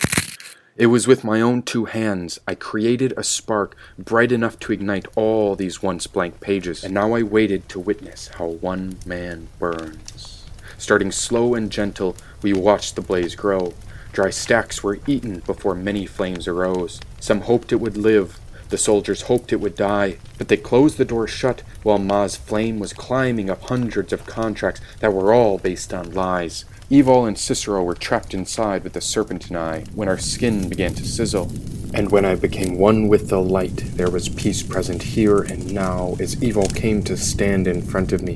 It 0.77 0.87
was 0.87 1.07
with 1.07 1.23
my 1.23 1.39
own 1.39 1.61
two 1.61 1.85
hands 1.85 2.37
I 2.45 2.53
created 2.53 3.13
a 3.15 3.23
spark 3.23 3.77
bright 3.97 4.33
enough 4.33 4.59
to 4.59 4.73
ignite 4.73 5.07
all 5.15 5.55
these 5.55 5.81
once 5.81 6.05
blank 6.05 6.41
pages, 6.41 6.83
and 6.83 6.93
now 6.93 7.13
I 7.13 7.23
waited 7.23 7.69
to 7.69 7.79
witness 7.79 8.27
how 8.27 8.47
one 8.47 8.97
man 9.05 9.47
burns. 9.57 10.43
Starting 10.77 11.13
slow 11.13 11.55
and 11.55 11.71
gentle, 11.71 12.17
we 12.41 12.51
watched 12.51 12.97
the 12.97 13.01
blaze 13.01 13.35
grow. 13.35 13.73
Dry 14.11 14.31
stacks 14.31 14.83
were 14.83 14.99
eaten 15.07 15.39
before 15.45 15.75
many 15.75 16.05
flames 16.05 16.45
arose. 16.45 16.99
Some 17.21 17.41
hoped 17.41 17.71
it 17.71 17.77
would 17.77 17.95
live, 17.95 18.37
the 18.67 18.77
soldiers 18.77 19.23
hoped 19.23 19.53
it 19.53 19.61
would 19.61 19.77
die, 19.77 20.17
but 20.37 20.49
they 20.49 20.57
closed 20.57 20.97
the 20.97 21.05
door 21.05 21.25
shut 21.25 21.63
while 21.83 21.99
Ma's 21.99 22.35
flame 22.35 22.79
was 22.79 22.91
climbing 22.91 23.49
up 23.49 23.61
hundreds 23.63 24.11
of 24.11 24.25
contracts 24.25 24.81
that 24.99 25.13
were 25.13 25.33
all 25.33 25.57
based 25.57 25.93
on 25.93 26.13
lies. 26.13 26.65
Evil 26.87 27.25
and 27.25 27.35
Cicero 27.35 27.83
were 27.83 27.95
trapped 27.95 28.35
inside 28.35 28.83
with 28.83 28.93
the 28.93 29.01
serpent 29.01 29.47
and 29.47 29.57
I 29.57 29.81
when 29.95 30.07
our 30.07 30.19
skin 30.19 30.69
began 30.69 30.93
to 30.93 31.03
sizzle. 31.03 31.51
And 31.95 32.11
when 32.11 32.25
I 32.25 32.35
became 32.35 32.77
one 32.77 33.07
with 33.07 33.29
the 33.29 33.41
light, 33.41 33.77
there 33.95 34.11
was 34.11 34.29
peace 34.29 34.61
present 34.61 35.01
here 35.01 35.41
and 35.41 35.73
now 35.73 36.15
as 36.19 36.43
evil 36.43 36.67
came 36.67 37.01
to 37.05 37.17
stand 37.17 37.67
in 37.67 37.81
front 37.81 38.11
of 38.11 38.21
me. 38.21 38.35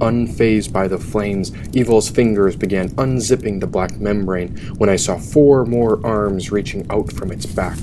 Unfazed 0.00 0.72
by 0.72 0.86
the 0.86 0.98
flames, 0.98 1.50
Evil's 1.74 2.08
fingers 2.08 2.54
began 2.54 2.90
unzipping 2.90 3.58
the 3.58 3.66
black 3.66 3.98
membrane 3.98 4.56
when 4.76 4.88
I 4.88 4.94
saw 4.94 5.18
four 5.18 5.66
more 5.66 5.98
arms 6.06 6.52
reaching 6.52 6.86
out 6.90 7.12
from 7.12 7.32
its 7.32 7.46
back. 7.46 7.78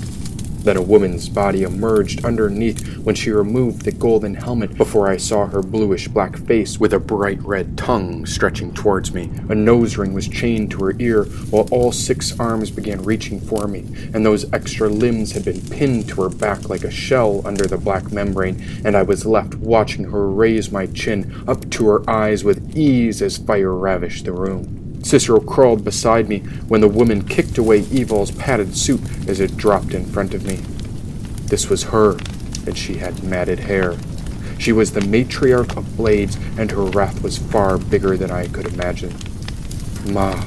Then 0.68 0.76
a 0.76 0.82
woman's 0.82 1.30
body 1.30 1.62
emerged 1.62 2.26
underneath 2.26 2.98
when 2.98 3.14
she 3.14 3.30
removed 3.30 3.86
the 3.86 3.90
golden 3.90 4.34
helmet 4.34 4.76
before 4.76 5.08
I 5.08 5.16
saw 5.16 5.46
her 5.46 5.62
bluish 5.62 6.08
black 6.08 6.36
face 6.36 6.78
with 6.78 6.92
a 6.92 7.00
bright 7.00 7.42
red 7.42 7.78
tongue 7.78 8.26
stretching 8.26 8.74
towards 8.74 9.14
me. 9.14 9.30
A 9.48 9.54
nose 9.54 9.96
ring 9.96 10.12
was 10.12 10.28
chained 10.28 10.70
to 10.72 10.84
her 10.84 10.94
ear 10.98 11.24
while 11.48 11.66
all 11.70 11.90
six 11.90 12.38
arms 12.38 12.70
began 12.70 13.02
reaching 13.02 13.40
for 13.40 13.66
me, 13.66 13.86
and 14.12 14.26
those 14.26 14.52
extra 14.52 14.90
limbs 14.90 15.32
had 15.32 15.46
been 15.46 15.62
pinned 15.70 16.06
to 16.10 16.24
her 16.24 16.28
back 16.28 16.68
like 16.68 16.84
a 16.84 16.90
shell 16.90 17.40
under 17.46 17.64
the 17.64 17.78
black 17.78 18.12
membrane, 18.12 18.62
and 18.84 18.94
I 18.94 19.04
was 19.04 19.24
left 19.24 19.54
watching 19.54 20.04
her 20.04 20.28
raise 20.28 20.70
my 20.70 20.84
chin 20.84 21.44
up 21.48 21.70
to 21.70 21.88
her 21.88 22.10
eyes 22.10 22.44
with 22.44 22.76
ease 22.76 23.22
as 23.22 23.38
fire 23.38 23.72
ravished 23.72 24.26
the 24.26 24.32
room. 24.32 24.87
Cicero 25.08 25.40
crawled 25.40 25.84
beside 25.84 26.28
me 26.28 26.40
when 26.68 26.82
the 26.82 26.86
woman 26.86 27.26
kicked 27.26 27.56
away 27.56 27.78
Evil's 27.90 28.30
padded 28.30 28.76
suit 28.76 29.00
as 29.26 29.40
it 29.40 29.56
dropped 29.56 29.94
in 29.94 30.04
front 30.04 30.34
of 30.34 30.44
me. 30.44 30.56
This 31.46 31.70
was 31.70 31.84
her, 31.84 32.18
and 32.66 32.76
she 32.76 32.98
had 32.98 33.24
matted 33.24 33.60
hair. 33.60 33.96
She 34.58 34.70
was 34.70 34.92
the 34.92 35.00
matriarch 35.00 35.78
of 35.78 35.96
blades, 35.96 36.36
and 36.58 36.70
her 36.70 36.82
wrath 36.82 37.22
was 37.22 37.38
far 37.38 37.78
bigger 37.78 38.18
than 38.18 38.30
I 38.30 38.48
could 38.48 38.66
imagine. 38.66 39.14
Ma, 40.04 40.44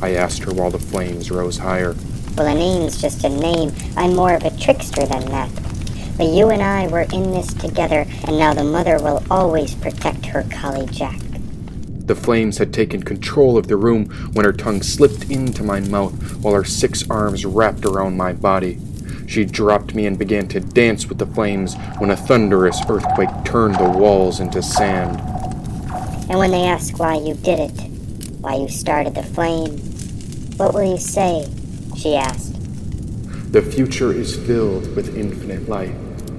I 0.00 0.14
asked 0.14 0.44
her 0.44 0.52
while 0.52 0.70
the 0.70 0.78
flames 0.78 1.32
rose 1.32 1.58
higher. 1.58 1.96
Well, 2.38 2.46
a 2.46 2.54
name's 2.54 3.00
just 3.00 3.24
a 3.24 3.28
name. 3.28 3.72
I'm 3.96 4.14
more 4.14 4.34
of 4.34 4.44
a 4.44 4.56
trickster 4.56 5.04
than 5.04 5.24
that. 5.32 5.50
But 6.16 6.28
you 6.28 6.50
and 6.50 6.62
I 6.62 6.86
were 6.86 7.06
in 7.12 7.32
this 7.32 7.52
together, 7.54 8.06
and 8.22 8.38
now 8.38 8.54
the 8.54 8.62
mother 8.62 9.02
will 9.02 9.24
always 9.32 9.74
protect 9.74 10.26
her 10.26 10.44
collie 10.48 10.86
Jack. 10.86 11.25
The 12.06 12.14
flames 12.14 12.58
had 12.58 12.72
taken 12.72 13.02
control 13.02 13.58
of 13.58 13.66
the 13.66 13.76
room 13.76 14.06
when 14.32 14.44
her 14.44 14.52
tongue 14.52 14.82
slipped 14.82 15.28
into 15.28 15.64
my 15.64 15.80
mouth 15.80 16.36
while 16.36 16.54
her 16.54 16.64
six 16.64 17.08
arms 17.10 17.44
wrapped 17.44 17.84
around 17.84 18.16
my 18.16 18.32
body. 18.32 18.78
She 19.26 19.44
dropped 19.44 19.94
me 19.94 20.06
and 20.06 20.16
began 20.16 20.46
to 20.48 20.60
dance 20.60 21.08
with 21.08 21.18
the 21.18 21.26
flames 21.26 21.74
when 21.98 22.10
a 22.10 22.16
thunderous 22.16 22.80
earthquake 22.88 23.30
turned 23.44 23.74
the 23.74 23.90
walls 23.90 24.38
into 24.38 24.62
sand. 24.62 25.18
And 26.30 26.38
when 26.38 26.52
they 26.52 26.64
ask 26.64 26.98
why 26.98 27.16
you 27.16 27.34
did 27.34 27.58
it, 27.58 27.80
why 28.40 28.54
you 28.54 28.68
started 28.68 29.16
the 29.16 29.24
flame, 29.24 29.76
what 30.58 30.74
will 30.74 30.88
you 30.88 30.98
say? 30.98 31.50
She 31.96 32.14
asked. 32.14 32.54
The 33.52 33.62
future 33.62 34.12
is 34.12 34.36
filled 34.36 34.94
with 34.94 35.16
infinite 35.16 35.68
light, 35.68 35.94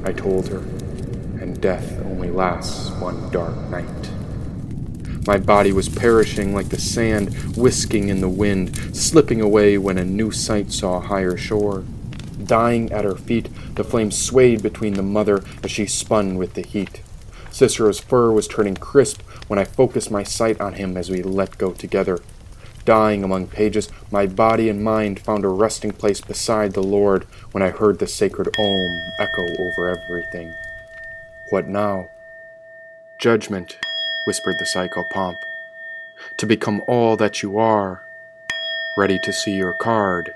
I 0.06 0.14
told 0.14 0.48
her, 0.48 0.60
and 1.42 1.60
death 1.60 2.00
only 2.06 2.30
lasts 2.30 2.90
one 2.92 3.30
dark 3.32 3.56
night. 3.70 3.86
My 5.28 5.38
body 5.38 5.74
was 5.74 5.90
perishing 5.90 6.54
like 6.54 6.70
the 6.70 6.80
sand 6.80 7.58
whisking 7.58 8.08
in 8.08 8.22
the 8.22 8.30
wind, 8.30 8.96
slipping 8.96 9.42
away 9.42 9.78
when 9.78 9.98
a 9.98 10.06
new 10.06 10.32
sight 10.32 10.72
saw 10.72 10.96
a 10.96 11.02
higher 11.02 11.36
shore. 11.36 11.84
Dying 12.46 12.94
at 12.94 13.04
her 13.04 13.18
feet, 13.18 13.50
the 13.76 13.84
flames 13.84 14.18
swayed 14.18 14.64
between 14.64 14.94
the 14.94 15.04
mother 15.04 15.44
as 15.62 15.70
she 15.70 15.86
spun 15.86 16.38
with 16.38 16.54
the 16.54 16.62
heat. 16.62 17.02
Cicero's 17.52 18.00
fur 18.00 18.32
was 18.32 18.48
turning 18.48 18.76
crisp 18.76 19.22
when 19.48 19.60
I 19.60 19.66
focused 19.66 20.10
my 20.10 20.24
sight 20.24 20.62
on 20.62 20.76
him 20.76 20.96
as 20.96 21.10
we 21.10 21.22
let 21.22 21.58
go 21.58 21.74
together. 21.74 22.20
Dying 22.86 23.22
among 23.22 23.48
pages, 23.48 23.90
my 24.10 24.28
body 24.28 24.70
and 24.70 24.82
mind 24.82 25.20
found 25.20 25.44
a 25.44 25.50
resting 25.50 25.92
place 25.92 26.22
beside 26.22 26.72
the 26.72 26.82
Lord 26.82 27.26
when 27.52 27.62
I 27.62 27.72
heard 27.72 28.00
the 28.00 28.08
sacred 28.08 28.56
Om 28.58 29.12
echo 29.20 29.46
over 29.60 29.90
everything. 29.90 30.56
What 31.50 31.68
now? 31.68 32.08
Judgment, 33.18 33.78
whispered 34.28 34.60
the 34.60 34.66
psychopomp. 34.66 35.38
To 36.36 36.46
become 36.46 36.84
all 36.86 37.16
that 37.16 37.42
you 37.42 37.58
are. 37.58 38.04
Ready 38.98 39.18
to 39.24 39.32
see 39.32 39.56
your 39.56 39.74
card. 39.74 40.36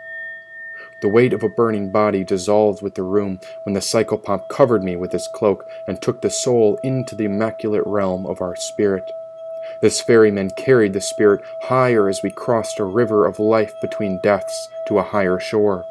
The 1.01 1.09
weight 1.09 1.33
of 1.33 1.43
a 1.43 1.49
burning 1.49 1.91
body 1.91 2.23
dissolved 2.23 2.81
with 2.81 2.95
the 2.95 3.03
room 3.03 3.41
when 3.65 3.73
the 3.73 3.81
psychopomp 3.81 4.47
covered 4.47 4.81
me 4.81 4.95
with 4.95 5.11
his 5.11 5.27
cloak 5.35 5.65
and 5.87 6.01
took 6.01 6.21
the 6.21 6.29
soul 6.29 6.79
into 6.83 7.15
the 7.15 7.25
immaculate 7.25 7.83
realm 7.85 8.25
of 8.25 8.39
our 8.41 8.55
spirit. 8.55 9.03
This 9.81 9.99
ferryman 9.99 10.51
carried 10.51 10.93
the 10.93 11.01
spirit 11.01 11.41
higher 11.63 12.07
as 12.07 12.21
we 12.23 12.31
crossed 12.31 12.79
a 12.79 12.85
river 12.85 13.25
of 13.25 13.39
life 13.39 13.73
between 13.81 14.21
deaths 14.23 14.69
to 14.87 14.99
a 14.99 15.03
higher 15.03 15.39
shore. 15.39 15.83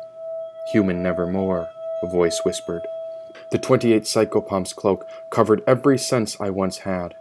Human 0.72 1.02
nevermore, 1.02 1.68
a 2.02 2.06
voice 2.06 2.40
whispered. 2.44 2.86
The 3.50 3.58
28 3.58 4.04
psychopomp's 4.04 4.72
cloak 4.72 5.06
covered 5.28 5.62
every 5.66 5.98
sense 5.98 6.40
I 6.40 6.48
once 6.48 6.78
had. 6.78 7.14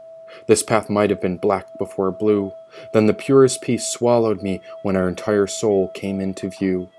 This 0.47 0.63
path 0.63 0.89
might 0.89 1.09
have 1.09 1.21
been 1.21 1.37
black 1.37 1.65
before 1.77 2.11
blue. 2.11 2.51
Then 2.93 3.07
the 3.07 3.13
purest 3.13 3.61
peace 3.61 3.87
swallowed 3.87 4.41
me 4.41 4.61
when 4.83 4.95
our 4.95 5.07
entire 5.07 5.47
soul 5.47 5.91
came 5.93 6.19
into 6.19 6.49
view. 6.49 6.89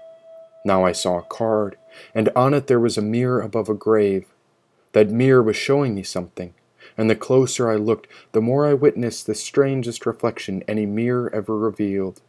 Now 0.65 0.85
I 0.85 0.93
saw 0.93 1.19
a 1.19 1.23
card, 1.23 1.77
and 2.15 2.29
on 2.37 2.55
it 2.55 2.67
there 2.67 2.81
was 2.81 2.99
a 2.99 3.03
mirror 3.03 3.41
above 3.41 3.69
a 3.69 3.75
grave. 3.75 4.27
That 4.93 5.11
mirror 5.11 5.43
was 5.43 5.57
showing 5.57 5.95
me 5.95 6.03
something, 6.03 6.55
and 6.99 7.09
the 7.09 7.17
closer 7.17 7.71
I 7.71 7.77
looked, 7.77 8.09
the 8.33 8.41
more 8.41 8.67
I 8.67 8.75
witnessed 8.75 9.27
the 9.27 9.35
strangest 9.35 10.05
reflection 10.05 10.63
any 10.67 10.87
mirror 10.87 11.31
ever 11.35 11.57
revealed. 11.57 12.21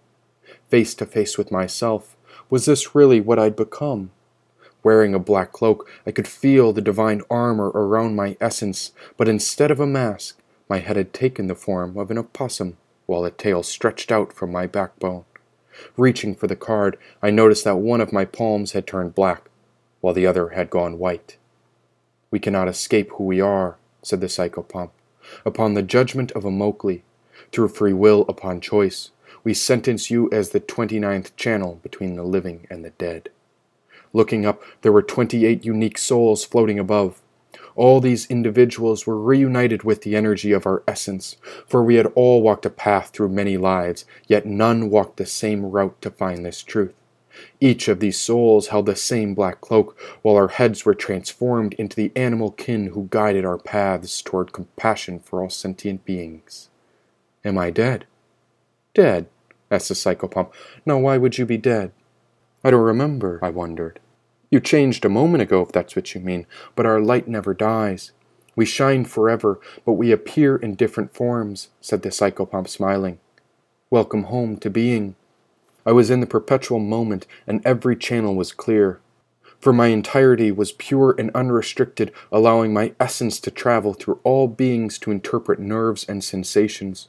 Face 0.69 0.93
to 0.95 1.05
face 1.05 1.37
with 1.37 1.51
myself, 1.51 2.15
was 2.49 2.65
this 2.65 2.95
really 2.95 3.19
what 3.19 3.39
I'd 3.39 3.55
become? 3.55 4.11
Wearing 4.83 5.13
a 5.13 5.19
black 5.19 5.51
cloak, 5.51 5.89
I 6.05 6.11
could 6.11 6.27
feel 6.27 6.73
the 6.73 6.81
divine 6.81 7.21
armor 7.29 7.69
around 7.69 8.15
my 8.15 8.35
essence, 8.41 8.91
but 9.17 9.27
instead 9.27 9.71
of 9.71 9.79
a 9.79 9.85
mask, 9.85 10.40
my 10.71 10.79
head 10.79 10.95
had 10.95 11.13
taken 11.13 11.47
the 11.47 11.53
form 11.53 11.97
of 11.97 12.09
an 12.09 12.17
opossum, 12.17 12.77
while 13.05 13.25
a 13.25 13.29
tail 13.29 13.61
stretched 13.61 14.09
out 14.09 14.31
from 14.31 14.49
my 14.53 14.65
backbone. 14.65 15.25
Reaching 15.97 16.33
for 16.33 16.47
the 16.47 16.55
card, 16.55 16.97
I 17.21 17.29
noticed 17.29 17.65
that 17.65 17.75
one 17.75 17.99
of 17.99 18.13
my 18.13 18.23
palms 18.23 18.71
had 18.71 18.87
turned 18.87 19.13
black, 19.13 19.49
while 19.99 20.13
the 20.13 20.25
other 20.25 20.49
had 20.49 20.69
gone 20.69 20.97
white. 20.97 21.35
We 22.31 22.39
cannot 22.39 22.69
escape 22.69 23.11
who 23.11 23.25
we 23.25 23.41
are, 23.41 23.75
said 24.01 24.21
the 24.21 24.27
psychopomp. 24.27 24.91
Upon 25.45 25.73
the 25.73 25.81
judgment 25.81 26.31
of 26.31 26.43
Immokalee, 26.43 27.01
through 27.51 27.67
free 27.67 27.91
will 27.91 28.21
upon 28.29 28.61
choice, 28.61 29.11
we 29.43 29.53
sentence 29.53 30.09
you 30.09 30.29
as 30.31 30.51
the 30.51 30.61
twenty-ninth 30.61 31.35
channel 31.35 31.81
between 31.83 32.15
the 32.15 32.23
living 32.23 32.65
and 32.69 32.85
the 32.85 32.91
dead. 32.91 33.27
Looking 34.13 34.45
up, 34.45 34.63
there 34.83 34.93
were 34.93 35.01
twenty-eight 35.01 35.65
unique 35.65 35.97
souls 35.97 36.45
floating 36.45 36.79
above, 36.79 37.21
all 37.75 37.99
these 37.99 38.25
individuals 38.27 39.05
were 39.05 39.19
reunited 39.19 39.83
with 39.83 40.01
the 40.01 40.15
energy 40.15 40.51
of 40.51 40.65
our 40.65 40.83
essence, 40.87 41.37
for 41.67 41.83
we 41.83 41.95
had 41.95 42.07
all 42.15 42.41
walked 42.41 42.65
a 42.65 42.69
path 42.69 43.09
through 43.09 43.29
many 43.29 43.57
lives, 43.57 44.05
yet 44.27 44.45
none 44.45 44.89
walked 44.89 45.17
the 45.17 45.25
same 45.25 45.65
route 45.65 46.01
to 46.01 46.11
find 46.11 46.45
this 46.45 46.61
truth. 46.63 46.93
Each 47.59 47.87
of 47.87 47.99
these 47.99 48.19
souls 48.19 48.67
held 48.67 48.85
the 48.85 48.95
same 48.95 49.33
black 49.33 49.61
cloak, 49.61 49.97
while 50.21 50.35
our 50.35 50.49
heads 50.49 50.85
were 50.85 50.93
transformed 50.93 51.73
into 51.75 51.95
the 51.95 52.11
animal 52.15 52.51
kin 52.51 52.87
who 52.87 53.07
guided 53.09 53.45
our 53.45 53.57
paths 53.57 54.21
toward 54.21 54.51
compassion 54.51 55.19
for 55.19 55.41
all 55.41 55.49
sentient 55.49 56.03
beings. 56.03 56.69
Am 57.45 57.57
I 57.57 57.69
dead? 57.69 58.05
Dead? 58.93 59.27
asked 59.71 59.87
the 59.87 59.93
psychopomp. 59.95 60.51
No, 60.85 60.97
why 60.97 61.17
would 61.17 61.37
you 61.37 61.45
be 61.45 61.57
dead? 61.57 61.93
I 62.63 62.71
don't 62.71 62.81
remember, 62.81 63.39
I 63.41 63.49
wondered. 63.49 64.00
You 64.51 64.59
changed 64.59 65.05
a 65.05 65.09
moment 65.09 65.41
ago, 65.41 65.61
if 65.61 65.71
that's 65.71 65.95
what 65.95 66.13
you 66.13 66.19
mean, 66.19 66.45
but 66.75 66.85
our 66.85 66.99
light 66.99 67.25
never 67.25 67.53
dies. 67.53 68.11
We 68.53 68.65
shine 68.65 69.05
forever, 69.05 69.61
but 69.85 69.93
we 69.93 70.11
appear 70.11 70.57
in 70.57 70.75
different 70.75 71.13
forms, 71.13 71.69
said 71.79 72.01
the 72.01 72.09
psychopomp, 72.09 72.67
smiling. 72.67 73.19
Welcome 73.89 74.23
home 74.23 74.57
to 74.57 74.69
being. 74.69 75.15
I 75.85 75.93
was 75.93 76.09
in 76.09 76.19
the 76.19 76.27
perpetual 76.27 76.79
moment, 76.79 77.25
and 77.47 77.65
every 77.65 77.95
channel 77.95 78.35
was 78.35 78.51
clear. 78.51 78.99
For 79.61 79.71
my 79.71 79.87
entirety 79.87 80.51
was 80.51 80.73
pure 80.73 81.15
and 81.17 81.31
unrestricted, 81.33 82.11
allowing 82.29 82.73
my 82.73 82.93
essence 82.99 83.39
to 83.41 83.51
travel 83.51 83.93
through 83.93 84.19
all 84.25 84.49
beings 84.49 84.99
to 84.99 85.11
interpret 85.11 85.59
nerves 85.59 86.03
and 86.09 86.21
sensations. 86.21 87.07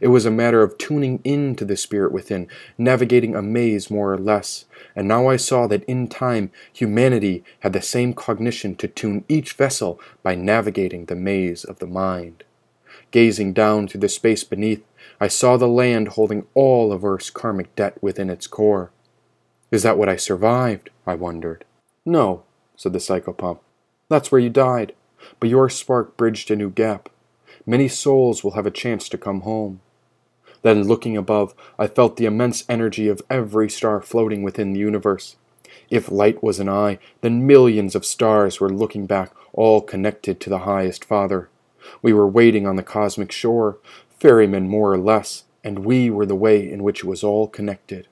It 0.00 0.08
was 0.08 0.26
a 0.26 0.30
matter 0.30 0.62
of 0.62 0.78
tuning 0.78 1.20
in 1.24 1.56
to 1.56 1.64
the 1.64 1.76
spirit 1.76 2.12
within, 2.12 2.48
navigating 2.78 3.34
a 3.34 3.42
maze 3.42 3.90
more 3.90 4.12
or 4.12 4.18
less, 4.18 4.66
and 4.94 5.08
now 5.08 5.28
I 5.28 5.36
saw 5.36 5.66
that 5.66 5.84
in 5.84 6.08
time 6.08 6.50
humanity 6.72 7.42
had 7.60 7.72
the 7.72 7.82
same 7.82 8.12
cognition 8.14 8.76
to 8.76 8.88
tune 8.88 9.24
each 9.28 9.54
vessel 9.54 10.00
by 10.22 10.34
navigating 10.34 11.06
the 11.06 11.16
maze 11.16 11.64
of 11.64 11.78
the 11.78 11.86
mind. 11.86 12.44
Gazing 13.10 13.52
down 13.52 13.88
through 13.88 14.00
the 14.00 14.08
space 14.08 14.44
beneath, 14.44 14.84
I 15.20 15.28
saw 15.28 15.56
the 15.56 15.68
land 15.68 16.08
holding 16.08 16.46
all 16.54 16.92
of 16.92 17.04
Earth's 17.04 17.30
karmic 17.30 17.74
debt 17.76 18.02
within 18.02 18.30
its 18.30 18.46
core. 18.46 18.90
Is 19.70 19.82
that 19.82 19.98
what 19.98 20.08
I 20.08 20.16
survived? 20.16 20.90
I 21.06 21.14
wondered. 21.14 21.64
No, 22.04 22.44
said 22.76 22.92
the 22.92 22.98
psychopomp. 22.98 23.58
That's 24.08 24.32
where 24.32 24.40
you 24.40 24.50
died, 24.50 24.94
but 25.40 25.48
your 25.48 25.68
spark 25.68 26.16
bridged 26.16 26.50
a 26.50 26.56
new 26.56 26.70
gap. 26.70 27.08
Many 27.64 27.88
souls 27.88 28.42
will 28.42 28.52
have 28.52 28.66
a 28.66 28.70
chance 28.70 29.08
to 29.08 29.18
come 29.18 29.42
home. 29.42 29.80
Then, 30.62 30.84
looking 30.84 31.16
above, 31.16 31.54
I 31.78 31.86
felt 31.86 32.16
the 32.16 32.24
immense 32.24 32.64
energy 32.68 33.08
of 33.08 33.22
every 33.28 33.68
star 33.68 34.00
floating 34.00 34.42
within 34.42 34.72
the 34.72 34.80
universe. 34.80 35.36
If 35.90 36.10
light 36.10 36.42
was 36.42 36.60
an 36.60 36.68
eye, 36.68 36.98
then 37.20 37.46
millions 37.46 37.94
of 37.94 38.06
stars 38.06 38.60
were 38.60 38.70
looking 38.70 39.06
back, 39.06 39.32
all 39.52 39.80
connected 39.80 40.40
to 40.40 40.50
the 40.50 40.60
highest 40.60 41.04
Father. 41.04 41.48
We 42.00 42.12
were 42.12 42.28
waiting 42.28 42.66
on 42.66 42.76
the 42.76 42.82
cosmic 42.82 43.32
shore, 43.32 43.78
ferrymen 44.18 44.68
more 44.68 44.92
or 44.92 44.98
less, 44.98 45.44
and 45.64 45.80
we 45.80 46.10
were 46.10 46.26
the 46.26 46.34
way 46.34 46.70
in 46.70 46.82
which 46.82 47.00
it 47.00 47.06
was 47.06 47.24
all 47.24 47.48
connected. 47.48 48.08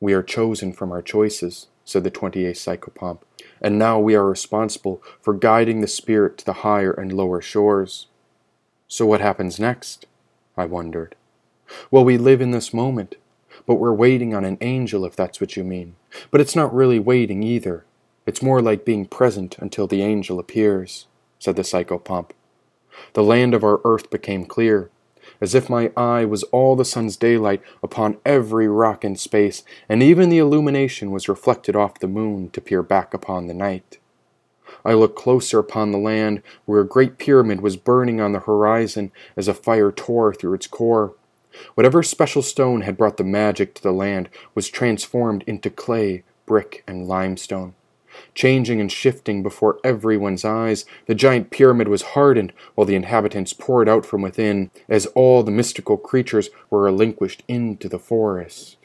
We 0.00 0.12
are 0.12 0.22
chosen 0.22 0.72
from 0.72 0.92
our 0.92 1.02
choices, 1.02 1.68
said 1.84 2.04
the 2.04 2.10
28th 2.10 2.56
psychopomp, 2.56 3.20
and 3.60 3.78
now 3.78 3.98
we 3.98 4.14
are 4.14 4.28
responsible 4.28 5.02
for 5.20 5.34
guiding 5.34 5.80
the 5.80 5.86
spirit 5.86 6.38
to 6.38 6.44
the 6.44 6.52
higher 6.64 6.92
and 6.92 7.12
lower 7.12 7.40
shores. 7.40 8.06
So 8.92 9.06
what 9.06 9.20
happens 9.20 9.60
next? 9.60 10.06
I 10.56 10.64
wondered. 10.64 11.14
Well, 11.92 12.04
we 12.04 12.18
live 12.18 12.40
in 12.40 12.50
this 12.50 12.74
moment, 12.74 13.14
but 13.64 13.76
we're 13.76 13.94
waiting 13.94 14.34
on 14.34 14.44
an 14.44 14.58
angel, 14.60 15.04
if 15.04 15.14
that's 15.14 15.40
what 15.40 15.56
you 15.56 15.62
mean. 15.62 15.94
But 16.32 16.40
it's 16.40 16.56
not 16.56 16.74
really 16.74 16.98
waiting 16.98 17.44
either. 17.44 17.84
It's 18.26 18.42
more 18.42 18.60
like 18.60 18.84
being 18.84 19.06
present 19.06 19.56
until 19.58 19.86
the 19.86 20.02
angel 20.02 20.40
appears, 20.40 21.06
said 21.38 21.54
the 21.54 21.62
psychopomp. 21.62 22.30
The 23.12 23.22
land 23.22 23.54
of 23.54 23.62
our 23.62 23.80
earth 23.84 24.10
became 24.10 24.44
clear, 24.44 24.90
as 25.40 25.54
if 25.54 25.70
my 25.70 25.92
eye 25.96 26.24
was 26.24 26.42
all 26.50 26.74
the 26.74 26.84
sun's 26.84 27.16
daylight 27.16 27.62
upon 27.84 28.18
every 28.26 28.66
rock 28.66 29.04
in 29.04 29.14
space, 29.14 29.62
and 29.88 30.02
even 30.02 30.30
the 30.30 30.38
illumination 30.38 31.12
was 31.12 31.28
reflected 31.28 31.76
off 31.76 32.00
the 32.00 32.08
moon 32.08 32.50
to 32.50 32.60
peer 32.60 32.82
back 32.82 33.14
upon 33.14 33.46
the 33.46 33.54
night. 33.54 33.99
I 34.84 34.94
looked 34.94 35.16
closer 35.16 35.58
upon 35.58 35.90
the 35.90 35.98
land, 35.98 36.42
where 36.64 36.80
a 36.80 36.86
great 36.86 37.18
pyramid 37.18 37.60
was 37.60 37.76
burning 37.76 38.20
on 38.20 38.32
the 38.32 38.40
horizon 38.40 39.12
as 39.36 39.48
a 39.48 39.54
fire 39.54 39.92
tore 39.92 40.34
through 40.34 40.54
its 40.54 40.66
core. 40.66 41.14
Whatever 41.74 42.02
special 42.02 42.42
stone 42.42 42.82
had 42.82 42.96
brought 42.96 43.16
the 43.16 43.24
magic 43.24 43.74
to 43.74 43.82
the 43.82 43.92
land 43.92 44.28
was 44.54 44.68
transformed 44.68 45.44
into 45.46 45.70
clay, 45.70 46.22
brick, 46.46 46.84
and 46.86 47.08
limestone. 47.08 47.74
Changing 48.34 48.80
and 48.80 48.90
shifting 48.90 49.42
before 49.42 49.78
everyone's 49.84 50.44
eyes, 50.44 50.84
the 51.06 51.14
giant 51.14 51.50
pyramid 51.50 51.88
was 51.88 52.02
hardened 52.02 52.52
while 52.74 52.84
the 52.84 52.94
inhabitants 52.94 53.52
poured 53.52 53.88
out 53.88 54.04
from 54.04 54.22
within, 54.22 54.70
as 54.88 55.06
all 55.06 55.42
the 55.42 55.50
mystical 55.50 55.96
creatures 55.96 56.50
were 56.68 56.82
relinquished 56.82 57.42
into 57.48 57.88
the 57.88 57.98
forest. 57.98 58.76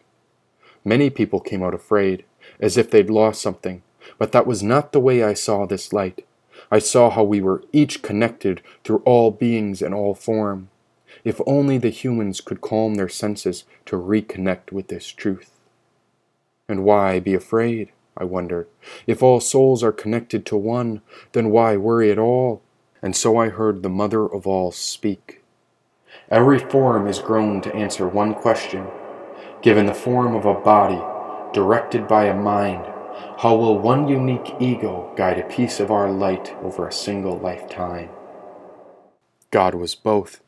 Many 0.84 1.10
people 1.10 1.40
came 1.40 1.64
out 1.64 1.74
afraid, 1.74 2.24
as 2.60 2.78
if 2.78 2.92
they'd 2.92 3.10
lost 3.10 3.42
something, 3.42 3.82
but 4.18 4.32
that 4.32 4.48
was 4.48 4.64
not 4.64 4.92
the 4.92 5.00
way 5.00 5.24
I 5.24 5.34
saw 5.34 5.66
this 5.66 5.94
light. 5.94 6.26
I 6.72 6.80
saw 6.80 7.10
how 7.10 7.24
we 7.24 7.42
were 7.42 7.64
each 7.72 8.02
connected 8.02 8.62
through 8.84 9.02
all 9.06 9.32
beings 9.32 9.82
and 9.82 9.94
all 9.94 10.16
form. 10.16 10.70
If 11.24 11.42
only 11.46 11.78
the 11.78 11.90
humans 11.90 12.42
could 12.42 12.62
calm 12.62 12.96
their 12.96 13.10
senses 13.10 13.64
to 13.86 13.96
reconnect 13.96 14.72
with 14.72 14.88
this 14.88 15.08
truth. 15.08 15.52
And 16.68 16.84
why 16.84 17.20
be 17.20 17.34
afraid? 17.34 17.92
I 18.18 18.24
wondered. 18.24 18.68
If 19.06 19.22
all 19.22 19.40
souls 19.40 19.84
are 19.84 19.92
connected 19.92 20.46
to 20.46 20.58
one, 20.58 21.02
then 21.34 21.50
why 21.50 21.78
worry 21.78 22.12
at 22.12 22.20
all? 22.20 22.62
And 23.02 23.16
so 23.16 23.38
I 23.38 23.50
heard 23.50 23.84
the 23.84 23.90
mother 23.90 24.26
of 24.26 24.48
all 24.48 24.72
speak. 24.72 25.44
Every 26.32 26.60
form 26.60 27.08
is 27.08 27.20
grown 27.20 27.62
to 27.62 27.76
answer 27.76 28.08
one 28.08 28.34
question. 28.34 28.88
Given 29.62 29.86
the 29.86 29.94
form 29.94 30.36
of 30.36 30.46
a 30.46 30.54
body, 30.54 31.02
directed 31.54 32.08
by 32.08 32.26
a 32.26 32.34
mind, 32.34 32.86
how 33.38 33.56
will 33.56 33.78
one 33.78 34.08
unique 34.08 34.56
ego 34.60 35.14
guide 35.16 35.40
a 35.40 35.44
piece 35.44 35.80
of 35.80 35.92
our 35.92 36.12
light 36.12 36.54
over 36.64 36.88
a 36.88 36.92
single 36.92 37.38
lifetime? 37.38 38.10
God 39.52 39.76
was 39.76 39.96
both. 39.96 40.42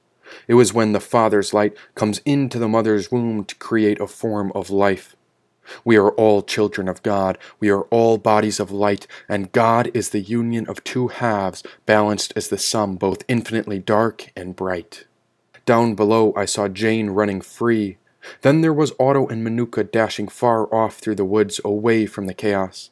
It 0.48 0.56
was 0.56 0.74
when 0.74 0.92
the 0.92 1.00
Father's 1.00 1.54
light 1.54 1.76
comes 1.96 2.20
into 2.26 2.60
the 2.60 2.68
mother's 2.68 3.12
womb 3.12 3.46
to 3.46 3.56
create 3.56 4.00
a 4.00 4.08
form 4.08 4.52
of 4.54 4.70
life. 4.70 5.16
We 5.84 5.98
are 5.98 6.12
all 6.12 6.42
children 6.42 6.88
of 6.88 7.04
God. 7.04 7.38
We 7.60 7.70
are 7.70 7.84
all 7.84 8.18
bodies 8.18 8.60
of 8.60 8.72
light, 8.72 9.08
and 9.28 9.52
God 9.52 9.92
is 9.94 10.10
the 10.10 10.22
union 10.22 10.68
of 10.68 10.84
two 10.84 11.10
halves, 11.10 11.64
balanced 11.86 12.34
as 12.36 12.48
the 12.48 12.58
sum, 12.58 12.96
both 12.96 13.24
infinitely 13.28 13.80
dark 13.80 14.32
and 14.36 14.56
bright. 14.56 15.06
Down 15.66 15.96
below, 15.96 16.34
I 16.36 16.46
saw 16.46 16.68
Jane 16.70 17.10
running 17.10 17.42
free. 17.42 17.98
Then 18.42 18.62
there 18.62 18.74
was 18.74 18.94
Otto 19.00 19.28
and 19.28 19.44
Manuka 19.44 19.84
dashing 19.84 20.28
far 20.28 20.74
off 20.74 20.98
through 20.98 21.16
the 21.16 21.26
woods, 21.26 21.60
away 21.64 22.06
from 22.06 22.28
the 22.28 22.34
chaos. 22.34 22.90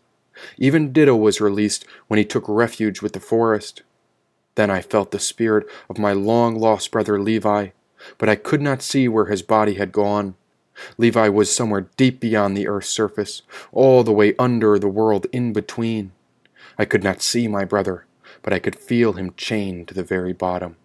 Even 0.57 0.91
Ditto 0.91 1.15
was 1.15 1.41
released 1.41 1.85
when 2.07 2.17
he 2.17 2.25
took 2.25 2.45
refuge 2.47 3.01
with 3.01 3.13
the 3.13 3.19
forest. 3.19 3.83
Then 4.55 4.69
I 4.69 4.81
felt 4.81 5.11
the 5.11 5.19
spirit 5.19 5.65
of 5.89 5.97
my 5.97 6.13
long 6.13 6.55
lost 6.55 6.91
brother 6.91 7.21
Levi, 7.21 7.69
but 8.17 8.29
I 8.29 8.35
could 8.35 8.61
not 8.61 8.81
see 8.81 9.07
where 9.07 9.25
his 9.25 9.41
body 9.41 9.75
had 9.75 9.91
gone. 9.91 10.35
Levi 10.97 11.29
was 11.29 11.53
somewhere 11.53 11.87
deep 11.97 12.19
beyond 12.19 12.55
the 12.55 12.67
earth's 12.67 12.89
surface, 12.89 13.41
all 13.71 14.03
the 14.03 14.11
way 14.11 14.35
under 14.37 14.77
the 14.77 14.89
world 14.89 15.25
in 15.31 15.53
between. 15.53 16.11
I 16.77 16.85
could 16.85 17.03
not 17.03 17.21
see 17.21 17.47
my 17.47 17.63
brother, 17.63 18.05
but 18.41 18.53
I 18.53 18.59
could 18.59 18.75
feel 18.75 19.13
him 19.13 19.33
chained 19.37 19.87
to 19.87 19.93
the 19.93 20.03
very 20.03 20.33
bottom. 20.33 20.75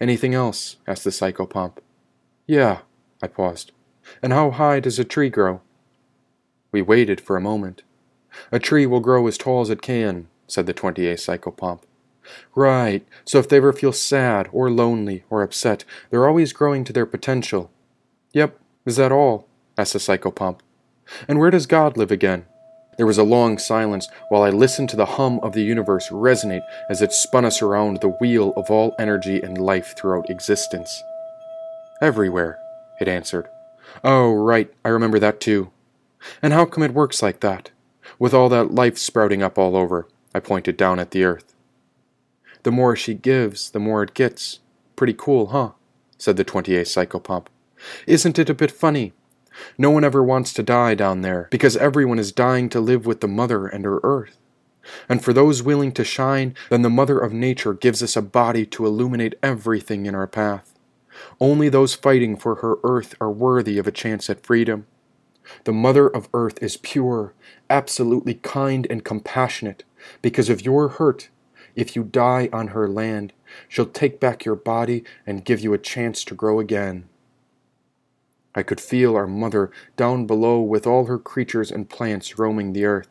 Anything 0.00 0.34
else? 0.34 0.76
asked 0.86 1.04
the 1.04 1.10
psychopomp. 1.10 1.78
Yeah, 2.46 2.78
I 3.22 3.26
paused. 3.26 3.72
And 4.22 4.32
how 4.32 4.50
high 4.50 4.80
does 4.80 4.98
a 4.98 5.04
tree 5.04 5.30
grow? 5.30 5.60
We 6.72 6.82
waited 6.82 7.20
for 7.20 7.36
a 7.36 7.40
moment. 7.40 7.82
A 8.52 8.58
tree 8.58 8.86
will 8.86 9.00
grow 9.00 9.26
as 9.26 9.38
tall 9.38 9.60
as 9.60 9.70
it 9.70 9.82
can, 9.82 10.28
said 10.46 10.66
the 10.66 10.74
28th 10.74 11.40
psychopomp. 11.40 11.80
Right, 12.54 13.06
so 13.24 13.38
if 13.38 13.48
they 13.48 13.56
ever 13.56 13.72
feel 13.72 13.92
sad 13.92 14.48
or 14.52 14.70
lonely 14.70 15.24
or 15.30 15.42
upset, 15.42 15.84
they're 16.10 16.28
always 16.28 16.52
growing 16.52 16.84
to 16.84 16.92
their 16.92 17.06
potential. 17.06 17.70
Yep, 18.32 18.58
is 18.84 18.96
that 18.96 19.12
all? 19.12 19.48
asked 19.76 19.94
the 19.94 19.98
psychopomp. 19.98 20.60
And 21.26 21.38
where 21.38 21.50
does 21.50 21.66
God 21.66 21.96
live 21.96 22.10
again? 22.10 22.44
There 22.98 23.06
was 23.06 23.18
a 23.18 23.22
long 23.22 23.58
silence 23.58 24.08
while 24.28 24.42
I 24.42 24.50
listened 24.50 24.88
to 24.90 24.96
the 24.96 25.06
hum 25.06 25.38
of 25.40 25.52
the 25.52 25.62
universe 25.62 26.08
resonate 26.08 26.66
as 26.90 27.00
it 27.00 27.12
spun 27.12 27.44
us 27.44 27.62
around 27.62 28.00
the 28.00 28.16
wheel 28.20 28.52
of 28.56 28.70
all 28.70 28.94
energy 28.98 29.40
and 29.40 29.56
life 29.56 29.96
throughout 29.96 30.28
existence. 30.28 31.02
Everywhere, 32.02 32.58
it 33.00 33.08
answered. 33.08 33.48
Oh, 34.04 34.32
right, 34.32 34.72
I 34.84 34.88
remember 34.88 35.18
that 35.18 35.40
too. 35.40 35.70
And 36.42 36.52
how 36.52 36.64
come 36.64 36.82
it 36.82 36.94
works 36.94 37.22
like 37.22 37.40
that? 37.40 37.70
With 38.18 38.34
all 38.34 38.48
that 38.48 38.74
life 38.74 38.98
sprouting 38.98 39.42
up 39.42 39.58
all 39.58 39.76
over, 39.76 40.08
I 40.34 40.40
pointed 40.40 40.76
down 40.76 40.98
at 40.98 41.12
the 41.12 41.24
earth. 41.24 41.54
The 42.62 42.72
more 42.72 42.96
she 42.96 43.14
gives, 43.14 43.70
the 43.70 43.78
more 43.78 44.02
it 44.02 44.14
gets. 44.14 44.60
Pretty 44.96 45.14
cool, 45.16 45.48
huh? 45.48 45.70
said 46.18 46.36
the 46.36 46.44
28th 46.44 47.08
psychopomp. 47.08 47.46
Isn't 48.06 48.38
it 48.38 48.50
a 48.50 48.54
bit 48.54 48.72
funny? 48.72 49.12
No 49.76 49.90
one 49.90 50.04
ever 50.04 50.22
wants 50.22 50.52
to 50.54 50.62
die 50.62 50.94
down 50.94 51.22
there, 51.22 51.48
because 51.50 51.76
everyone 51.76 52.18
is 52.18 52.32
dying 52.32 52.68
to 52.70 52.80
live 52.80 53.06
with 53.06 53.20
the 53.20 53.28
Mother 53.28 53.66
and 53.66 53.84
her 53.84 54.00
earth. 54.02 54.38
And 55.08 55.22
for 55.22 55.32
those 55.32 55.62
willing 55.62 55.92
to 55.92 56.04
shine, 56.04 56.54
then 56.70 56.82
the 56.82 56.90
Mother 56.90 57.18
of 57.18 57.32
Nature 57.32 57.74
gives 57.74 58.02
us 58.02 58.16
a 58.16 58.22
body 58.22 58.64
to 58.66 58.86
illuminate 58.86 59.34
everything 59.42 60.06
in 60.06 60.14
our 60.14 60.26
path. 60.26 60.77
Only 61.40 61.68
those 61.68 61.94
fighting 61.94 62.36
for 62.36 62.56
her 62.56 62.76
earth 62.84 63.14
are 63.20 63.30
worthy 63.30 63.78
of 63.78 63.86
a 63.86 63.92
chance 63.92 64.28
at 64.28 64.44
freedom. 64.44 64.86
The 65.64 65.72
Mother 65.72 66.08
of 66.08 66.28
Earth 66.34 66.62
is 66.62 66.76
pure, 66.76 67.32
absolutely 67.70 68.34
kind 68.34 68.86
and 68.90 69.04
compassionate. 69.04 69.84
Because 70.22 70.48
of 70.48 70.64
your 70.64 70.88
hurt, 70.88 71.28
if 71.74 71.96
you 71.96 72.04
die 72.04 72.48
on 72.52 72.68
her 72.68 72.88
land, 72.88 73.32
she'll 73.68 73.86
take 73.86 74.20
back 74.20 74.44
your 74.44 74.56
body 74.56 75.04
and 75.26 75.44
give 75.44 75.60
you 75.60 75.72
a 75.72 75.78
chance 75.78 76.24
to 76.24 76.34
grow 76.34 76.60
again. 76.60 77.08
I 78.54 78.62
could 78.62 78.80
feel 78.80 79.16
our 79.16 79.26
mother 79.26 79.70
down 79.96 80.26
below 80.26 80.60
with 80.60 80.86
all 80.86 81.06
her 81.06 81.18
creatures 81.18 81.70
and 81.70 81.88
plants 81.88 82.38
roaming 82.38 82.72
the 82.72 82.84
earth. 82.84 83.08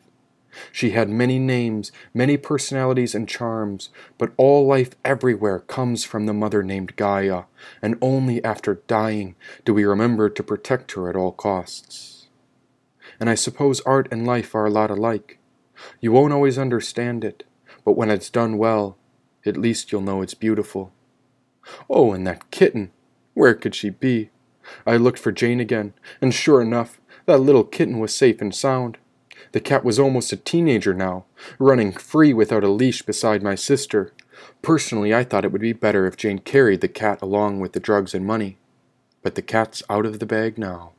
She 0.72 0.90
had 0.90 1.08
many 1.08 1.38
names, 1.38 1.92
many 2.14 2.36
personalities 2.36 3.14
and 3.14 3.28
charms, 3.28 3.90
but 4.16 4.32
all 4.36 4.66
life 4.66 4.90
everywhere 5.04 5.60
comes 5.60 6.04
from 6.04 6.26
the 6.26 6.32
mother 6.32 6.62
named 6.62 6.96
Gaia, 6.96 7.44
and 7.82 7.98
only 8.00 8.42
after 8.44 8.82
dying 8.86 9.34
do 9.64 9.74
we 9.74 9.84
remember 9.84 10.28
to 10.30 10.42
protect 10.42 10.92
her 10.92 11.08
at 11.08 11.16
all 11.16 11.32
costs. 11.32 12.28
And 13.20 13.28
I 13.28 13.34
suppose 13.34 13.80
art 13.82 14.08
and 14.10 14.26
life 14.26 14.54
are 14.54 14.66
a 14.66 14.70
lot 14.70 14.90
alike. 14.90 15.38
You 16.00 16.12
won't 16.12 16.32
always 16.32 16.58
understand 16.58 17.24
it, 17.24 17.44
but 17.84 17.96
when 17.96 18.10
it's 18.10 18.30
done 18.30 18.58
well, 18.58 18.96
at 19.44 19.56
least 19.56 19.92
you'll 19.92 20.00
know 20.00 20.22
it's 20.22 20.34
beautiful. 20.34 20.92
Oh, 21.88 22.12
and 22.12 22.26
that 22.26 22.50
kitten! 22.50 22.90
Where 23.34 23.54
could 23.54 23.74
she 23.74 23.90
be? 23.90 24.30
I 24.86 24.96
looked 24.96 25.18
for 25.18 25.32
Jane 25.32 25.60
again, 25.60 25.94
and 26.20 26.34
sure 26.34 26.60
enough, 26.60 27.00
that 27.26 27.38
little 27.38 27.64
kitten 27.64 27.98
was 27.98 28.14
safe 28.14 28.40
and 28.40 28.54
sound. 28.54 28.98
The 29.52 29.60
cat 29.60 29.84
was 29.84 29.98
almost 29.98 30.32
a 30.32 30.36
teenager 30.36 30.92
now, 30.92 31.24
running 31.58 31.92
free 31.92 32.32
without 32.34 32.64
a 32.64 32.68
leash 32.68 33.02
beside 33.02 33.42
my 33.42 33.54
sister. 33.54 34.12
Personally, 34.62 35.14
I 35.14 35.24
thought 35.24 35.44
it 35.44 35.52
would 35.52 35.60
be 35.60 35.72
better 35.72 36.06
if 36.06 36.16
Jane 36.16 36.38
carried 36.38 36.80
the 36.80 36.88
cat 36.88 37.22
along 37.22 37.60
with 37.60 37.72
the 37.72 37.80
drugs 37.80 38.14
and 38.14 38.26
money. 38.26 38.58
But 39.22 39.34
the 39.34 39.42
cat's 39.42 39.82
out 39.88 40.06
of 40.06 40.18
the 40.18 40.26
bag 40.26 40.58
now. 40.58 40.92